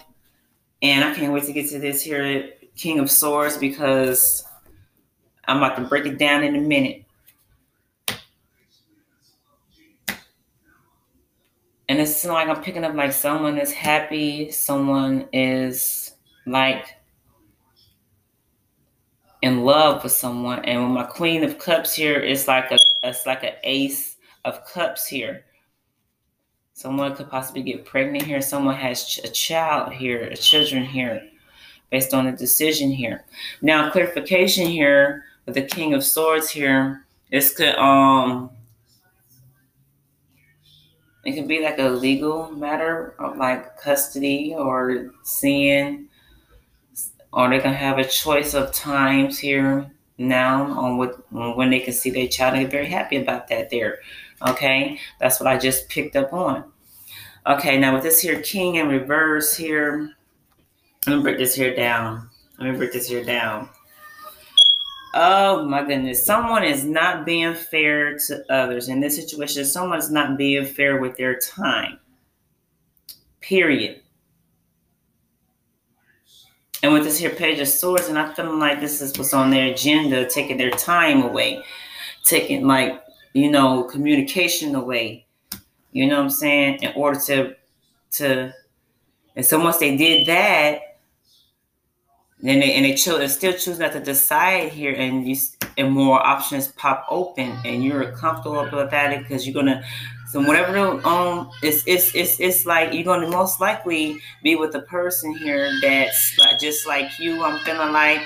and 0.81 1.03
I 1.03 1.13
can't 1.13 1.33
wait 1.33 1.43
to 1.43 1.53
get 1.53 1.69
to 1.69 1.79
this 1.79 2.01
here, 2.01 2.49
King 2.75 2.99
of 2.99 3.11
Swords, 3.11 3.57
because 3.57 4.43
I'm 5.47 5.57
about 5.57 5.75
to 5.77 5.83
break 5.83 6.05
it 6.05 6.17
down 6.17 6.43
in 6.43 6.55
a 6.55 6.61
minute. 6.61 7.03
And 11.87 11.99
it's 11.99 12.25
like 12.25 12.49
I'm 12.49 12.63
picking 12.63 12.83
up 12.83 12.95
like 12.95 13.13
someone 13.13 13.59
is 13.59 13.71
happy, 13.71 14.49
someone 14.49 15.27
is 15.31 16.15
like 16.47 16.94
in 19.45 19.63
love 19.63 20.01
with 20.01 20.11
someone. 20.11 20.65
And 20.65 20.81
with 20.81 20.91
my 20.91 21.03
Queen 21.03 21.43
of 21.43 21.59
Cups 21.59 21.93
here, 21.93 22.19
it's 22.19 22.47
like 22.47 22.71
a 22.71 22.79
it's 23.03 23.27
like 23.27 23.43
an 23.43 23.53
Ace 23.63 24.17
of 24.43 24.65
Cups 24.65 25.05
here. 25.05 25.45
Someone 26.73 27.15
could 27.15 27.29
possibly 27.29 27.61
get 27.61 27.85
pregnant 27.85 28.25
here. 28.25 28.41
Someone 28.41 28.75
has 28.75 29.19
a 29.23 29.29
child 29.29 29.93
here, 29.93 30.23
a 30.23 30.35
children 30.35 30.83
here, 30.83 31.21
based 31.91 32.13
on 32.13 32.25
a 32.25 32.35
decision 32.35 32.89
here. 32.89 33.23
Now, 33.61 33.91
clarification 33.91 34.65
here 34.65 35.25
with 35.45 35.53
the 35.53 35.61
King 35.61 35.93
of 35.93 36.03
Swords 36.03 36.49
here, 36.49 37.05
this 37.31 37.53
could 37.55 37.75
um 37.75 38.49
it 41.23 41.33
could 41.33 41.47
be 41.47 41.61
like 41.61 41.77
a 41.77 41.89
legal 41.89 42.49
matter 42.49 43.13
of 43.19 43.37
like 43.37 43.77
custody 43.77 44.55
or 44.57 45.11
seeing 45.23 46.07
or 47.35 47.49
they 47.49 47.59
gonna 47.59 47.75
have 47.75 47.99
a 47.99 48.05
choice 48.05 48.53
of 48.53 48.71
times 48.71 49.37
here 49.37 49.91
now 50.17 50.63
on 50.79 50.97
what 50.97 51.19
when 51.31 51.69
they 51.69 51.81
can 51.81 51.93
see 51.93 52.09
their 52.09 52.27
child 52.27 52.57
get 52.57 52.71
very 52.71 52.87
happy 52.87 53.17
about 53.17 53.49
that 53.49 53.69
there. 53.69 53.99
Okay, 54.47 54.97
that's 55.19 55.39
what 55.39 55.47
I 55.47 55.57
just 55.57 55.89
picked 55.89 56.15
up 56.15 56.31
on. 56.33 56.63
Okay, 57.45 57.77
now 57.77 57.93
with 57.93 58.03
this 58.03 58.21
here 58.21 58.41
king 58.41 58.75
in 58.75 58.87
reverse 58.87 59.55
here, 59.55 60.11
let 61.05 61.17
me 61.17 61.21
break 61.21 61.37
this 61.37 61.53
here 61.53 61.75
down. 61.75 62.29
Let 62.57 62.71
me 62.71 62.77
break 62.77 62.93
this 62.93 63.09
here 63.09 63.23
down. 63.23 63.69
Oh 65.13 65.65
my 65.65 65.83
goodness. 65.83 66.25
Someone 66.25 66.63
is 66.63 66.83
not 66.83 67.25
being 67.25 67.53
fair 67.53 68.17
to 68.27 68.43
others. 68.49 68.89
In 68.89 68.99
this 69.01 69.15
situation, 69.15 69.63
someone's 69.65 70.11
not 70.11 70.37
being 70.37 70.65
fair 70.65 70.99
with 70.99 71.17
their 71.17 71.37
time. 71.37 71.99
Period. 73.41 74.01
And 76.85 76.93
with 76.93 77.03
this 77.03 77.17
here 77.17 77.31
page 77.31 77.59
of 77.59 77.67
swords, 77.67 78.09
and 78.09 78.19
I 78.19 78.31
feeling 78.35 78.59
like 78.59 78.79
this 78.79 79.01
is 79.01 79.17
what's 79.17 79.33
on 79.33 79.49
their 79.49 79.73
agenda, 79.73 80.29
taking 80.29 80.57
their 80.57 80.69
time 80.69 81.23
away, 81.23 81.63
taking 82.23 82.67
like, 82.67 83.01
you 83.33 83.49
know, 83.49 83.85
communication 83.85 84.75
away. 84.75 85.25
You 85.93 86.05
know 86.05 86.17
what 86.17 86.25
I'm 86.25 86.29
saying? 86.29 86.83
In 86.83 86.93
order 86.95 87.19
to 87.21 87.55
to 88.11 88.53
and 89.35 89.43
so 89.43 89.59
once 89.63 89.77
they 89.77 89.97
did 89.97 90.27
that, 90.27 90.99
then 92.43 92.59
they 92.59 92.75
and 92.75 92.85
they 92.85 92.93
chose 92.93 93.33
still 93.33 93.53
choose 93.53 93.79
not 93.79 93.93
to 93.93 93.99
decide 93.99 94.71
here, 94.71 94.93
and 94.93 95.27
you 95.27 95.35
and 95.79 95.91
more 95.91 96.23
options 96.23 96.67
pop 96.67 97.07
open, 97.09 97.57
and 97.65 97.83
you're 97.83 98.11
comfortable 98.11 98.61
with 98.71 98.91
that 98.91 99.23
because 99.23 99.47
you're 99.47 99.55
gonna. 99.55 99.83
So 100.27 100.41
whatever 100.41 100.77
um, 101.05 101.51
it's 101.61 101.83
it's 101.85 102.13
it's 102.15 102.39
it's 102.39 102.65
like 102.65 102.93
you're 102.93 103.03
gonna 103.03 103.29
most 103.29 103.61
likely 103.61 104.19
be 104.43 104.55
with 104.55 104.75
a 104.75 104.81
person 104.81 105.35
here 105.37 105.71
that's 105.81 106.37
like, 106.39 106.59
just 106.59 106.87
like 106.87 107.19
you. 107.19 107.43
I'm 107.43 107.63
feeling 107.63 107.93
like 107.93 108.21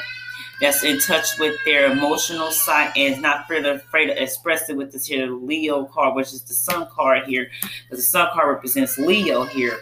that's 0.62 0.84
in 0.84 1.00
touch 1.00 1.38
with 1.40 1.58
their 1.66 1.92
emotional 1.92 2.52
side 2.52 2.92
and 2.96 3.16
is 3.16 3.22
not 3.22 3.44
afraid, 3.44 3.66
afraid 3.66 4.08
to 4.08 4.22
express 4.22 4.70
it 4.70 4.76
with 4.76 4.92
this 4.92 5.06
here 5.06 5.28
Leo 5.28 5.86
card, 5.86 6.16
which 6.16 6.34
is 6.34 6.42
the 6.42 6.54
Sun 6.54 6.88
card 6.92 7.26
here, 7.26 7.50
because 7.62 8.04
the 8.04 8.10
Sun 8.10 8.30
card 8.34 8.50
represents 8.56 8.98
Leo 8.98 9.44
here. 9.44 9.80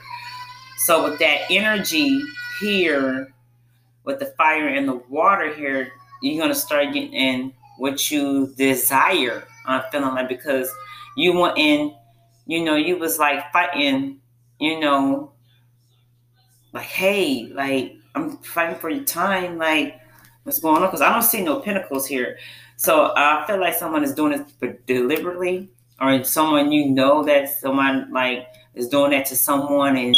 So 0.78 1.10
with 1.10 1.20
that 1.20 1.42
energy 1.50 2.22
here 2.60 3.34
with 4.04 4.20
the 4.20 4.28
fire 4.38 4.68
and 4.68 4.88
the 4.88 4.96
water 5.10 5.54
here, 5.54 5.92
you're 6.22 6.42
gonna 6.42 6.56
start 6.56 6.94
getting 6.94 7.14
in 7.14 7.54
what 7.78 8.10
you 8.10 8.54
desire. 8.56 9.44
I'm 9.66 9.84
feeling 9.92 10.16
like 10.16 10.30
because 10.30 10.72
you 11.16 11.34
want 11.34 11.58
in, 11.58 11.94
you 12.48 12.64
know, 12.64 12.76
you 12.76 12.98
was 12.98 13.20
like 13.20 13.52
fighting, 13.52 14.20
you 14.60 14.80
know, 14.80 15.34
like 16.74 16.86
hey, 16.86 17.52
like 17.54 17.94
I'm 18.16 18.38
fighting 18.38 18.80
for 18.80 18.90
your 18.90 19.04
time, 19.04 19.58
like 19.58 20.00
what's 20.44 20.60
going 20.60 20.82
on? 20.82 20.88
Because 20.88 21.02
I 21.02 21.12
don't 21.12 21.24
see 21.24 21.44
no 21.44 21.60
pentacles 21.60 22.08
here. 22.08 22.38
So 22.78 23.12
I 23.16 23.44
feel 23.46 23.60
like 23.60 23.74
someone 23.74 24.04
is 24.04 24.14
doing 24.14 24.34
it 24.62 24.86
deliberately, 24.88 25.70
or 26.00 26.24
someone 26.24 26.72
you 26.72 26.90
know 26.90 27.24
that 27.24 27.50
someone 27.50 28.12
like 28.12 28.48
is 28.76 28.88
doing 28.88 29.12
that 29.12 29.26
to 29.28 29.36
someone, 29.36 29.98
and 29.98 30.16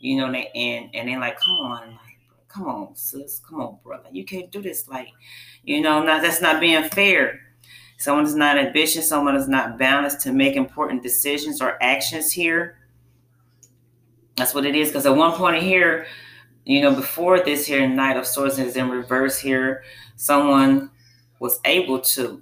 you 0.00 0.16
know, 0.16 0.30
they, 0.30 0.50
and 0.54 0.90
and 0.94 1.08
they're 1.08 1.20
like, 1.20 1.38
come 1.40 1.54
on, 1.54 1.88
like 1.88 2.10
come 2.48 2.66
on, 2.66 2.94
sis, 2.96 3.40
come 3.48 3.60
on, 3.60 3.78
brother, 3.82 4.08
you 4.12 4.24
can't 4.24 4.50
do 4.50 4.60
this. 4.60 4.88
Like, 4.88 5.08
you 5.62 5.80
know, 5.80 6.02
not 6.02 6.22
that's 6.22 6.42
not 6.42 6.60
being 6.60 6.82
fair. 6.90 7.40
Someone 8.00 8.24
is 8.24 8.34
not 8.34 8.56
ambitious, 8.56 9.06
someone 9.06 9.36
is 9.36 9.46
not 9.46 9.76
balanced 9.76 10.22
to 10.22 10.32
make 10.32 10.56
important 10.56 11.02
decisions 11.02 11.60
or 11.60 11.76
actions 11.82 12.32
here. 12.32 12.78
That's 14.36 14.54
what 14.54 14.64
it 14.64 14.74
is. 14.74 14.88
Because 14.88 15.04
at 15.04 15.14
one 15.14 15.32
point 15.32 15.62
here, 15.62 16.06
you 16.64 16.80
know, 16.80 16.94
before 16.94 17.40
this 17.40 17.66
here, 17.66 17.86
Knight 17.86 18.16
of 18.16 18.26
Swords 18.26 18.58
is 18.58 18.74
in 18.74 18.88
reverse 18.88 19.38
here, 19.38 19.84
someone 20.16 20.90
was 21.40 21.60
able 21.66 22.00
to. 22.00 22.40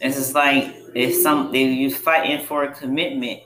It's 0.00 0.16
just 0.16 0.34
like 0.34 0.74
it's 0.92 1.22
some 1.22 1.52
they 1.52 1.62
you 1.62 1.94
fighting 1.94 2.44
for 2.46 2.64
a 2.64 2.74
commitment 2.74 3.42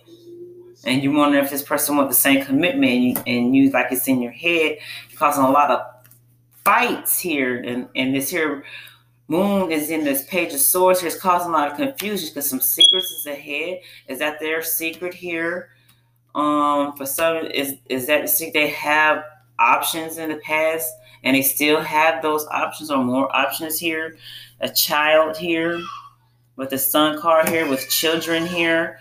and 0.86 1.02
you 1.02 1.12
wonder 1.12 1.36
if 1.38 1.50
this 1.50 1.62
person 1.62 1.98
wants 1.98 2.16
the 2.16 2.20
same 2.20 2.42
commitment 2.42 2.90
and 2.90 3.04
you, 3.04 3.16
and 3.26 3.54
you 3.54 3.70
like 3.70 3.92
it's 3.92 4.08
in 4.08 4.22
your 4.22 4.32
head 4.32 4.78
causing 5.14 5.44
a 5.44 5.50
lot 5.50 5.70
of 5.70 5.80
fights 6.64 7.18
here 7.18 7.60
and, 7.62 7.88
and 7.96 8.14
this 8.14 8.30
here 8.30 8.64
moon 9.32 9.72
is 9.72 9.90
in 9.90 10.04
this 10.04 10.24
page 10.26 10.52
of 10.52 10.60
swords 10.60 11.02
is 11.02 11.16
causing 11.16 11.48
a 11.48 11.52
lot 11.52 11.70
of 11.70 11.76
confusion 11.76 12.28
because 12.28 12.48
some 12.48 12.60
secrets 12.60 13.10
is 13.10 13.26
ahead 13.26 13.80
is 14.08 14.18
that 14.18 14.38
their 14.38 14.62
secret 14.62 15.14
here 15.14 15.70
um 16.34 16.94
for 16.96 17.06
some 17.06 17.36
is 17.46 17.76
is 17.88 18.06
that 18.06 18.30
they 18.52 18.68
have 18.68 19.24
options 19.58 20.18
in 20.18 20.28
the 20.28 20.36
past 20.36 20.92
and 21.24 21.34
they 21.34 21.42
still 21.42 21.80
have 21.80 22.22
those 22.22 22.46
options 22.46 22.90
or 22.90 23.02
more 23.02 23.34
options 23.34 23.78
here 23.78 24.16
a 24.60 24.68
child 24.68 25.36
here 25.36 25.80
with 26.56 26.70
the 26.70 26.78
sun 26.78 27.18
card 27.18 27.48
here 27.48 27.66
with 27.68 27.88
children 27.88 28.46
here 28.46 28.98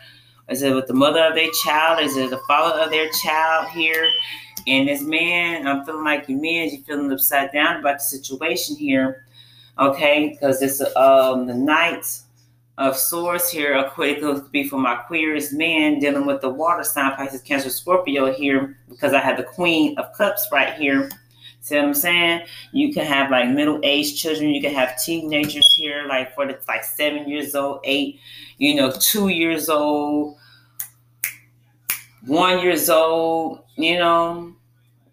is 0.51 0.61
it 0.63 0.75
with 0.75 0.87
the 0.87 0.93
mother 0.93 1.23
of 1.23 1.35
their 1.35 1.49
child? 1.63 2.03
Is 2.03 2.17
it 2.17 2.29
the 2.29 2.41
father 2.45 2.81
of 2.81 2.91
their 2.91 3.09
child 3.23 3.69
here? 3.69 4.05
And 4.67 4.87
this 4.87 5.01
man, 5.01 5.65
I'm 5.65 5.85
feeling 5.85 6.03
like 6.03 6.27
you 6.27 6.35
man, 6.35 6.69
you're 6.69 6.81
feeling 6.81 7.11
upside 7.11 7.53
down 7.53 7.77
about 7.77 7.99
the 7.99 8.03
situation 8.03 8.75
here. 8.75 9.25
Okay, 9.81 10.29
because 10.29 10.61
it's 10.61 10.79
um 10.95 11.47
the 11.47 11.55
knight 11.55 12.05
of 12.77 12.95
swords 12.95 13.49
here. 13.49 13.73
A 13.73 13.89
quick 13.89 14.19
could 14.19 14.51
be 14.51 14.63
for 14.63 14.77
my 14.77 15.01
Aquarius 15.01 15.51
man 15.51 15.99
dealing 15.99 16.27
with 16.27 16.41
the 16.41 16.49
water 16.49 16.83
sign, 16.83 17.15
Pisces, 17.15 17.41
Cancer, 17.41 17.71
Scorpio 17.71 18.31
here, 18.31 18.77
because 18.89 19.13
I 19.13 19.19
have 19.19 19.37
the 19.37 19.43
Queen 19.43 19.97
of 19.97 20.13
Cups 20.13 20.47
right 20.51 20.75
here. 20.75 21.09
See 21.61 21.75
what 21.75 21.85
I'm 21.85 21.93
saying? 21.93 22.45
You 22.71 22.93
can 22.93 23.05
have 23.05 23.29
like 23.29 23.49
middle-aged 23.49 24.17
children. 24.17 24.49
You 24.49 24.61
can 24.61 24.73
have 24.73 25.01
teenagers 25.03 25.73
here, 25.75 26.05
like 26.07 26.33
for 26.33 26.47
the 26.47 26.59
like 26.67 26.83
seven 26.83 27.27
years 27.27 27.53
old, 27.53 27.81
eight, 27.83 28.19
you 28.57 28.75
know, 28.75 28.91
two 28.91 29.29
years 29.29 29.69
old, 29.69 30.37
one 32.25 32.59
years 32.59 32.89
old, 32.89 33.63
you 33.77 33.97
know, 33.97 34.55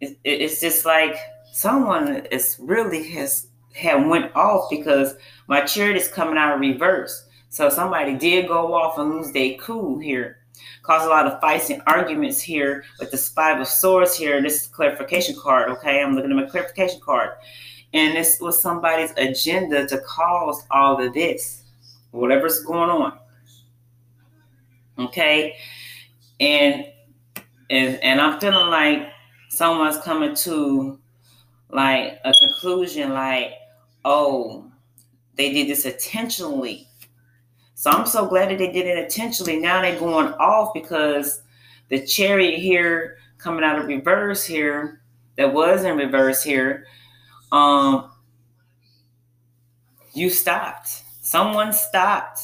it, 0.01 0.19
it's 0.25 0.61
just 0.61 0.87
like 0.87 1.17
someone 1.53 2.25
is 2.31 2.57
really 2.61 3.07
has 3.11 3.48
had 3.75 4.07
went 4.07 4.35
off 4.35 4.69
because 4.71 5.15
my 5.47 5.61
chariot 5.63 5.97
is 5.97 6.09
coming 6.09 6.37
out 6.37 6.55
of 6.55 6.61
reverse. 6.61 7.29
So 7.51 7.69
somebody 7.69 8.17
did 8.17 8.49
go 8.49 8.75
off 8.75 8.99
and 8.99 9.11
lose 9.11 9.33
their 9.33 9.55
cool 9.55 9.99
here. 9.99 10.39
Cause 10.83 11.05
a 11.05 11.09
lot 11.09 11.27
of 11.27 11.41
fights 11.41 11.71
and 11.71 11.83
arguments 11.87 12.41
here 12.41 12.85
with 12.99 13.11
the 13.11 13.17
five 13.17 13.61
of 13.61 13.69
swords 13.69 14.17
here. 14.17 14.41
This 14.43 14.63
is 14.63 14.67
clarification 14.69 15.37
card, 15.39 15.71
okay? 15.71 16.03
I'm 16.03 16.15
looking 16.15 16.31
at 16.31 16.37
my 16.37 16.47
clarification 16.47 17.01
card. 17.01 17.31
And 17.95 18.17
this 18.17 18.39
was 18.41 18.61
somebody's 18.61 19.13
agenda 19.17 19.87
to 19.87 19.99
cause 19.99 20.67
all 20.71 21.01
of 21.01 21.15
this, 21.15 21.63
whatever's 22.11 22.65
going 22.65 22.91
on. 22.91 23.19
Okay? 24.99 25.57
And 26.41 26.87
and 27.71 28.03
and 28.03 28.21
I'm 28.21 28.41
feeling 28.41 28.69
like 28.69 29.09
someone's 29.49 29.99
coming 29.99 30.35
to 30.37 30.99
like 31.71 32.19
a 32.25 32.33
conclusion 32.41 33.13
like, 33.13 33.53
oh, 34.05 34.71
they 35.37 35.53
did 35.53 35.69
this 35.69 35.85
intentionally. 35.85 36.89
So 37.75 37.91
I'm 37.91 38.07
so 38.07 38.27
glad 38.27 38.51
that 38.51 38.59
they 38.59 38.73
did 38.73 38.87
it 38.87 38.99
intentionally. 38.99 39.59
Now 39.59 39.81
they're 39.83 39.99
going 39.99 40.33
off 40.35 40.75
because 40.75 41.43
the 41.89 42.05
chariot 42.05 42.59
here 42.59 43.19
coming 43.39 43.63
out 43.63 43.79
of 43.79 43.87
reverse 43.87 44.45
here, 44.45 45.01
that 45.37 45.55
was 45.55 45.85
in 45.85 45.97
reverse 45.97 46.43
here, 46.43 46.87
um, 47.53 48.11
you 50.13 50.29
stopped. 50.29 51.03
Someone 51.23 51.73
stopped 51.73 52.41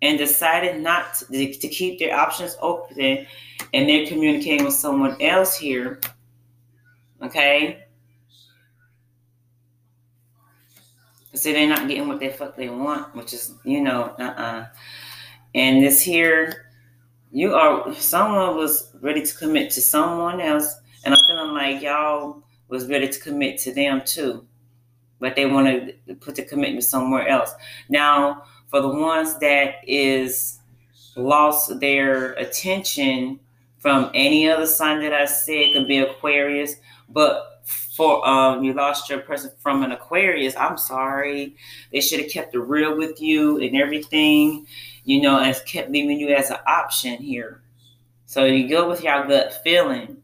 and 0.00 0.16
decided 0.16 0.80
not 0.80 1.14
to, 1.14 1.52
to 1.54 1.68
keep 1.68 1.98
their 1.98 2.16
options 2.16 2.56
open 2.60 3.26
and 3.74 3.88
they're 3.88 4.06
communicating 4.06 4.64
with 4.64 4.74
someone 4.74 5.20
else 5.20 5.56
here, 5.56 6.00
okay? 7.22 7.84
See, 11.38 11.52
they're 11.52 11.68
not 11.68 11.88
getting 11.88 12.08
what 12.08 12.20
they 12.20 12.30
fuck 12.30 12.56
they 12.56 12.68
want, 12.68 13.14
which 13.14 13.32
is, 13.32 13.54
you 13.64 13.80
know, 13.80 14.14
uh-uh. 14.18 14.66
And 15.54 15.82
this 15.82 16.02
here, 16.02 16.66
you 17.30 17.54
are, 17.54 17.94
someone 17.94 18.56
was 18.56 18.94
ready 19.00 19.22
to 19.22 19.36
commit 19.36 19.70
to 19.72 19.80
someone 19.80 20.40
else, 20.40 20.74
and 21.04 21.14
I'm 21.14 21.20
feeling 21.28 21.54
like 21.54 21.82
y'all 21.82 22.42
was 22.68 22.88
ready 22.88 23.08
to 23.08 23.20
commit 23.20 23.58
to 23.60 23.72
them 23.72 24.02
too. 24.04 24.46
But 25.20 25.36
they 25.36 25.46
want 25.46 25.96
to 26.06 26.14
put 26.16 26.36
the 26.36 26.42
commitment 26.42 26.84
somewhere 26.84 27.26
else. 27.26 27.52
Now, 27.88 28.42
for 28.66 28.80
the 28.80 28.88
ones 28.88 29.38
that 29.38 29.76
is 29.86 30.58
lost 31.18 31.80
their 31.80 32.32
attention 32.34 33.40
from 33.78 34.10
any 34.14 34.48
other 34.48 34.66
sign 34.66 35.00
that 35.00 35.12
I 35.12 35.26
said. 35.26 35.72
Could 35.72 35.88
be 35.88 35.98
Aquarius, 35.98 36.76
but 37.08 37.57
for 37.68 38.26
um, 38.26 38.62
you 38.62 38.72
lost 38.72 39.10
your 39.10 39.20
person 39.20 39.50
from 39.58 39.82
an 39.82 39.92
Aquarius, 39.92 40.56
I'm 40.56 40.78
sorry. 40.78 41.56
They 41.92 42.00
should 42.00 42.20
have 42.20 42.30
kept 42.30 42.54
it 42.54 42.60
real 42.60 42.96
with 42.96 43.20
you 43.20 43.58
and 43.58 43.76
everything, 43.76 44.66
you 45.04 45.20
know, 45.20 45.40
and 45.40 45.54
kept 45.66 45.90
leaving 45.90 46.18
you 46.18 46.34
as 46.34 46.50
an 46.50 46.58
option 46.66 47.16
here. 47.16 47.60
So 48.26 48.44
you 48.44 48.68
go 48.68 48.88
with 48.88 49.02
your 49.02 49.26
gut 49.26 49.60
feeling. 49.64 50.18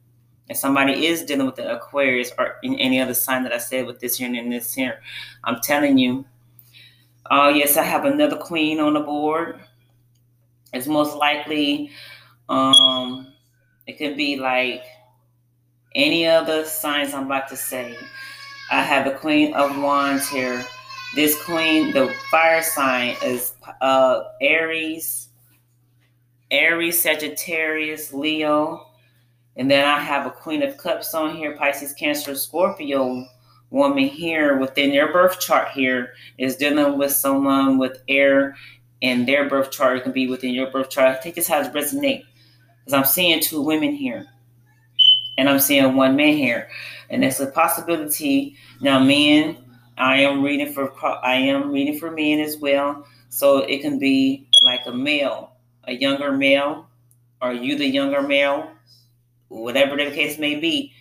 If 0.48 0.58
somebody 0.58 1.06
is 1.06 1.24
dealing 1.24 1.46
with 1.46 1.56
the 1.56 1.74
Aquarius 1.74 2.30
or 2.38 2.56
in 2.62 2.74
any 2.76 3.00
other 3.00 3.14
sign 3.14 3.44
that 3.44 3.52
I 3.52 3.58
said 3.58 3.86
with 3.86 3.98
this 3.98 4.18
here 4.18 4.32
and 4.32 4.52
this 4.52 4.74
here, 4.74 5.00
I'm 5.42 5.60
telling 5.60 5.98
you. 5.98 6.24
Oh, 7.30 7.46
uh, 7.46 7.48
yes, 7.48 7.78
I 7.78 7.82
have 7.82 8.04
another 8.04 8.36
queen 8.36 8.78
on 8.78 8.92
the 8.92 9.00
board. 9.00 9.58
It's 10.74 10.86
most 10.86 11.16
likely 11.16 11.90
um, 12.48 13.32
it 13.86 13.96
could 13.96 14.16
be 14.16 14.36
like 14.36 14.84
any 15.94 16.26
other 16.26 16.64
signs 16.64 17.14
I'm 17.14 17.26
about 17.26 17.48
to 17.48 17.56
say. 17.56 17.96
I 18.70 18.82
have 18.82 19.04
the 19.04 19.12
Queen 19.12 19.54
of 19.54 19.76
Wands 19.80 20.28
here. 20.28 20.64
This 21.14 21.40
queen, 21.44 21.92
the 21.92 22.12
fire 22.30 22.62
sign 22.62 23.16
is 23.22 23.52
uh, 23.80 24.24
Aries, 24.40 25.28
Aries, 26.50 27.00
Sagittarius, 27.00 28.12
Leo. 28.12 28.86
And 29.56 29.70
then 29.70 29.84
I 29.84 30.00
have 30.00 30.26
a 30.26 30.30
Queen 30.30 30.62
of 30.62 30.76
Cups 30.76 31.14
on 31.14 31.36
here, 31.36 31.56
Pisces, 31.56 31.92
Cancer, 31.92 32.34
Scorpio 32.34 33.26
woman 33.70 34.04
here 34.04 34.56
within 34.58 34.92
your 34.92 35.12
birth 35.12 35.40
chart 35.40 35.68
here 35.72 36.14
is 36.38 36.56
dealing 36.56 36.96
with 36.96 37.10
someone 37.10 37.76
with 37.76 37.98
air 38.08 38.56
and 39.02 39.26
their 39.26 39.48
birth 39.48 39.70
chart. 39.70 39.98
It 39.98 40.02
can 40.04 40.12
be 40.12 40.28
within 40.28 40.54
your 40.54 40.70
birth 40.70 40.90
chart. 40.90 41.08
I 41.08 41.20
think 41.20 41.34
this 41.34 41.48
has 41.48 41.68
resonate 41.68 42.22
because 42.84 42.94
I'm 42.94 43.04
seeing 43.04 43.40
two 43.40 43.60
women 43.60 43.92
here 43.92 44.26
and 45.38 45.48
I'm 45.48 45.58
seeing 45.58 45.96
one 45.96 46.16
man 46.16 46.36
here. 46.36 46.68
And 47.10 47.24
it's 47.24 47.40
a 47.40 47.46
possibility. 47.46 48.56
Now, 48.80 48.98
men, 48.98 49.56
I 49.96 50.18
am 50.18 50.42
reading 50.42 50.72
for 50.72 50.92
I 51.04 51.34
am 51.34 51.70
reading 51.70 51.98
for 51.98 52.10
men 52.10 52.40
as 52.40 52.56
well. 52.56 53.06
So 53.28 53.58
it 53.58 53.80
can 53.80 53.98
be 53.98 54.48
like 54.64 54.86
a 54.86 54.92
male, 54.92 55.52
a 55.84 55.92
younger 55.92 56.32
male, 56.32 56.88
or 57.42 57.52
you 57.52 57.76
the 57.76 57.86
younger 57.86 58.22
male, 58.22 58.70
whatever 59.48 59.96
the 59.96 60.10
case 60.10 60.38
may 60.38 60.56
be. 60.56 60.92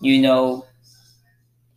You 0.00 0.20
know, 0.20 0.66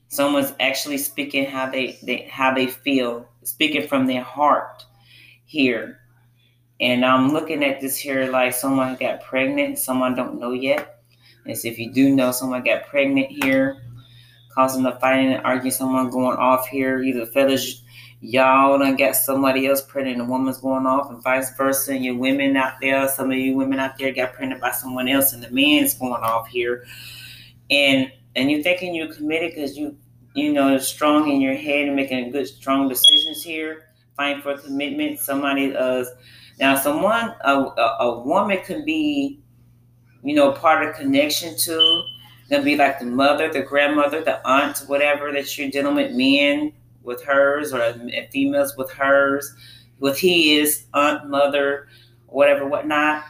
someone's 0.07 0.53
actually 0.59 0.97
speaking 0.97 1.45
how 1.45 1.69
they, 1.69 1.99
they 2.03 2.27
how 2.29 2.53
they 2.53 2.67
feel, 2.67 3.27
speaking 3.43 3.87
from 3.87 4.07
their 4.07 4.23
heart 4.23 4.85
here. 5.45 5.99
And 6.79 7.05
I'm 7.05 7.31
looking 7.31 7.63
at 7.63 7.79
this 7.79 7.97
here 7.97 8.29
like 8.29 8.53
someone 8.53 8.95
got 8.95 9.21
pregnant, 9.21 9.79
someone 9.79 10.15
don't 10.15 10.39
know 10.39 10.51
yet. 10.51 11.02
So 11.45 11.67
if 11.67 11.77
you 11.77 11.91
do 11.91 12.15
know 12.15 12.31
someone 12.31 12.63
got 12.63 12.87
pregnant 12.87 13.29
here, 13.29 13.81
causing 14.49 14.85
a 14.85 14.97
fighting 14.99 15.33
and 15.33 15.45
arguing, 15.45 15.71
someone 15.71 16.09
going 16.09 16.37
off 16.37 16.67
here, 16.67 17.03
either 17.03 17.25
fellas, 17.25 17.81
y'all 18.21 18.77
done 18.79 18.95
got 18.95 19.15
somebody 19.15 19.67
else 19.67 19.81
pregnant, 19.81 20.21
a 20.21 20.23
woman's 20.23 20.59
going 20.59 20.85
off, 20.85 21.09
and 21.09 21.21
vice 21.21 21.55
versa. 21.57 21.91
And 21.93 22.03
you 22.03 22.15
women 22.17 22.55
out 22.55 22.75
there, 22.81 23.07
some 23.09 23.31
of 23.31 23.37
you 23.37 23.55
women 23.55 23.79
out 23.79 23.97
there 23.97 24.13
got 24.13 24.33
pregnant 24.33 24.61
by 24.61 24.71
someone 24.71 25.09
else, 25.09 25.33
and 25.33 25.43
the 25.43 25.51
man's 25.51 25.93
going 25.95 26.23
off 26.23 26.47
here. 26.47 26.85
And 27.69 28.11
and 28.35 28.49
you're 28.49 28.63
thinking 28.63 28.95
you're 28.95 29.13
committed 29.13 29.53
because 29.53 29.77
you 29.77 29.97
you 30.33 30.51
know 30.51 30.77
strong 30.77 31.29
in 31.29 31.41
your 31.41 31.55
head 31.55 31.87
and 31.87 31.95
making 31.95 32.31
good 32.31 32.47
strong 32.47 32.87
decisions 32.87 33.43
here 33.43 33.89
fighting 34.15 34.41
for 34.41 34.57
commitment 34.57 35.19
somebody 35.19 35.75
uh 35.75 36.03
now 36.59 36.75
someone 36.75 37.33
a, 37.41 37.53
a, 37.53 37.97
a 37.99 38.19
woman 38.23 38.59
could 38.65 38.85
be 38.85 39.42
you 40.23 40.35
know 40.35 40.51
part 40.51 40.87
of 40.87 40.95
connection 40.95 41.57
to 41.57 42.03
gonna 42.49 42.63
be 42.63 42.75
like 42.75 42.99
the 42.99 43.05
mother 43.05 43.51
the 43.51 43.61
grandmother 43.61 44.23
the 44.23 44.45
aunt 44.47 44.79
whatever 44.87 45.31
that 45.31 45.57
you're 45.57 45.69
dealing 45.69 45.95
with 45.95 46.11
men 46.11 46.71
with 47.03 47.23
hers 47.23 47.73
or 47.73 47.93
females 48.31 48.75
with 48.77 48.91
hers 48.91 49.53
with 49.99 50.17
his 50.19 50.85
aunt 50.93 51.29
mother 51.29 51.87
whatever 52.27 52.67
whatnot 52.67 53.23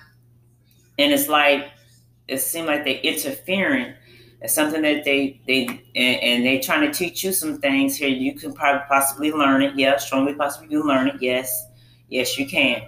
and 1.00 1.12
it's 1.12 1.28
like 1.28 1.68
it 2.28 2.40
seems 2.40 2.68
like 2.68 2.84
they're 2.86 3.00
interfering 3.00 3.94
it's 4.44 4.54
something 4.54 4.82
that 4.82 5.06
they 5.06 5.40
they 5.48 5.66
and, 5.96 6.22
and 6.22 6.46
they 6.46 6.60
trying 6.60 6.82
to 6.82 6.94
teach 6.94 7.24
you 7.24 7.32
some 7.32 7.60
things 7.60 7.96
here. 7.96 8.10
You 8.10 8.34
can 8.36 8.54
probably 8.54 8.84
possibly 8.90 9.32
learn 9.32 9.62
it. 9.62 9.74
Yeah, 9.76 9.96
strongly 9.98 10.34
possibly 10.36 10.68
you 10.70 10.86
learn 10.86 11.08
it. 11.08 11.16
Yes, 11.22 11.68
yes 12.10 12.38
you 12.38 12.46
can. 12.46 12.82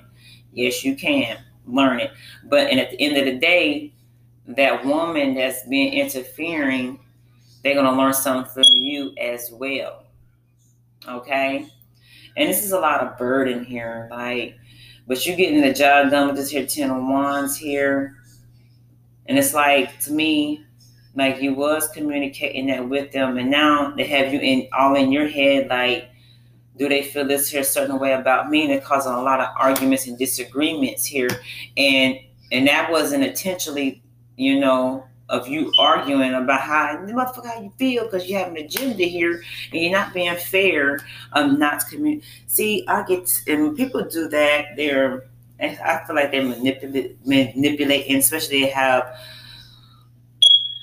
Yes 0.51 0.83
you 0.83 0.97
can 0.97 1.37
learn 1.65 2.01
it. 2.01 2.11
But 2.43 2.69
and 2.69 2.79
at 2.79 2.91
the 2.91 2.99
end 3.01 3.15
of 3.15 3.23
the 3.25 3.39
day, 3.39 3.93
that 4.47 4.85
woman 4.85 5.33
that's 5.33 5.67
been 5.67 5.93
interfering, 5.93 6.99
they're 7.63 7.75
gonna 7.75 7.97
learn 7.97 8.13
something 8.13 8.51
from 8.51 8.63
you 8.75 9.13
as 9.19 9.51
well. 9.51 10.03
Okay, 11.07 11.67
and 12.37 12.49
this 12.49 12.63
is 12.63 12.71
a 12.71 12.79
lot 12.79 13.01
of 13.01 13.17
burden 13.17 13.63
here. 13.63 14.07
Like, 14.11 14.57
but 15.07 15.25
you're 15.25 15.37
getting 15.37 15.61
the 15.61 15.73
job 15.73 16.11
done 16.11 16.27
with 16.27 16.35
this 16.35 16.49
here 16.49 16.65
ten 16.65 16.91
of 16.91 16.97
wands 17.03 17.57
here, 17.57 18.17
and 19.25 19.37
it's 19.37 19.53
like 19.53 19.99
to 20.01 20.11
me 20.11 20.65
like 21.15 21.41
you 21.41 21.53
was 21.53 21.87
communicating 21.89 22.67
that 22.67 22.87
with 22.87 23.11
them 23.11 23.37
and 23.37 23.49
now 23.49 23.93
they 23.95 24.03
have 24.03 24.33
you 24.33 24.39
in 24.39 24.67
all 24.77 24.95
in 24.95 25.11
your 25.11 25.27
head 25.27 25.67
like 25.69 26.09
do 26.77 26.89
they 26.89 27.01
feel 27.01 27.25
this 27.25 27.49
here 27.49 27.63
certain 27.63 27.97
way 27.99 28.13
about 28.13 28.49
me 28.49 28.65
and 28.65 28.73
it 28.73 28.83
causing 28.83 29.13
a 29.13 29.21
lot 29.21 29.39
of 29.39 29.47
arguments 29.57 30.07
and 30.07 30.17
disagreements 30.17 31.05
here 31.05 31.29
and 31.77 32.17
and 32.51 32.67
that 32.67 32.91
wasn't 32.91 33.23
intentionally 33.23 34.03
you 34.37 34.59
know 34.59 35.05
of 35.29 35.47
you 35.47 35.71
arguing 35.79 36.33
about 36.35 36.61
how 36.61 37.03
the 37.05 37.11
motherfucker 37.11 37.47
how 37.47 37.61
you 37.61 37.73
feel 37.77 38.03
because 38.05 38.29
you 38.29 38.37
have 38.37 38.49
an 38.49 38.57
agenda 38.57 39.03
here 39.03 39.43
and 39.71 39.81
you're 39.81 39.91
not 39.91 40.13
being 40.13 40.35
fair 40.35 40.99
um 41.33 41.57
not 41.57 41.79
to 41.79 41.95
communicate 41.95 42.29
see 42.47 42.85
i 42.87 43.03
get 43.03 43.29
and 43.47 43.75
people 43.75 44.03
do 44.03 44.27
that 44.27 44.65
they're 44.75 45.25
i 45.59 46.03
feel 46.05 46.15
like 46.15 46.31
they 46.31 46.43
manipulate 46.43 47.17
manipulate 47.25 48.07
and 48.07 48.17
especially 48.17 48.61
they 48.61 48.69
have 48.69 49.17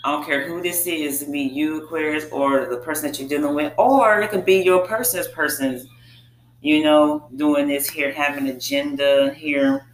I 0.05 0.11
don't 0.11 0.27
care 0.27 0.49
who 0.49 0.61
this 0.61 0.85
is, 0.88 1.23
be 1.23 1.43
you, 1.43 1.85
Aquarius, 1.85 2.25
or 2.33 2.67
the 2.67 2.79
person 2.79 3.09
that 3.09 3.21
you're 3.21 3.29
dealing 3.29 3.55
with, 3.55 3.73
or 3.79 4.21
it 4.21 4.31
could 4.31 4.45
be 4.45 4.57
your 4.57 4.85
person's 4.85 5.29
person, 5.29 5.88
you 6.61 6.83
know, 6.83 7.29
doing 7.37 7.69
this 7.69 7.88
here, 7.88 8.12
having 8.12 8.49
agenda 8.49 9.33
here. 9.33 9.87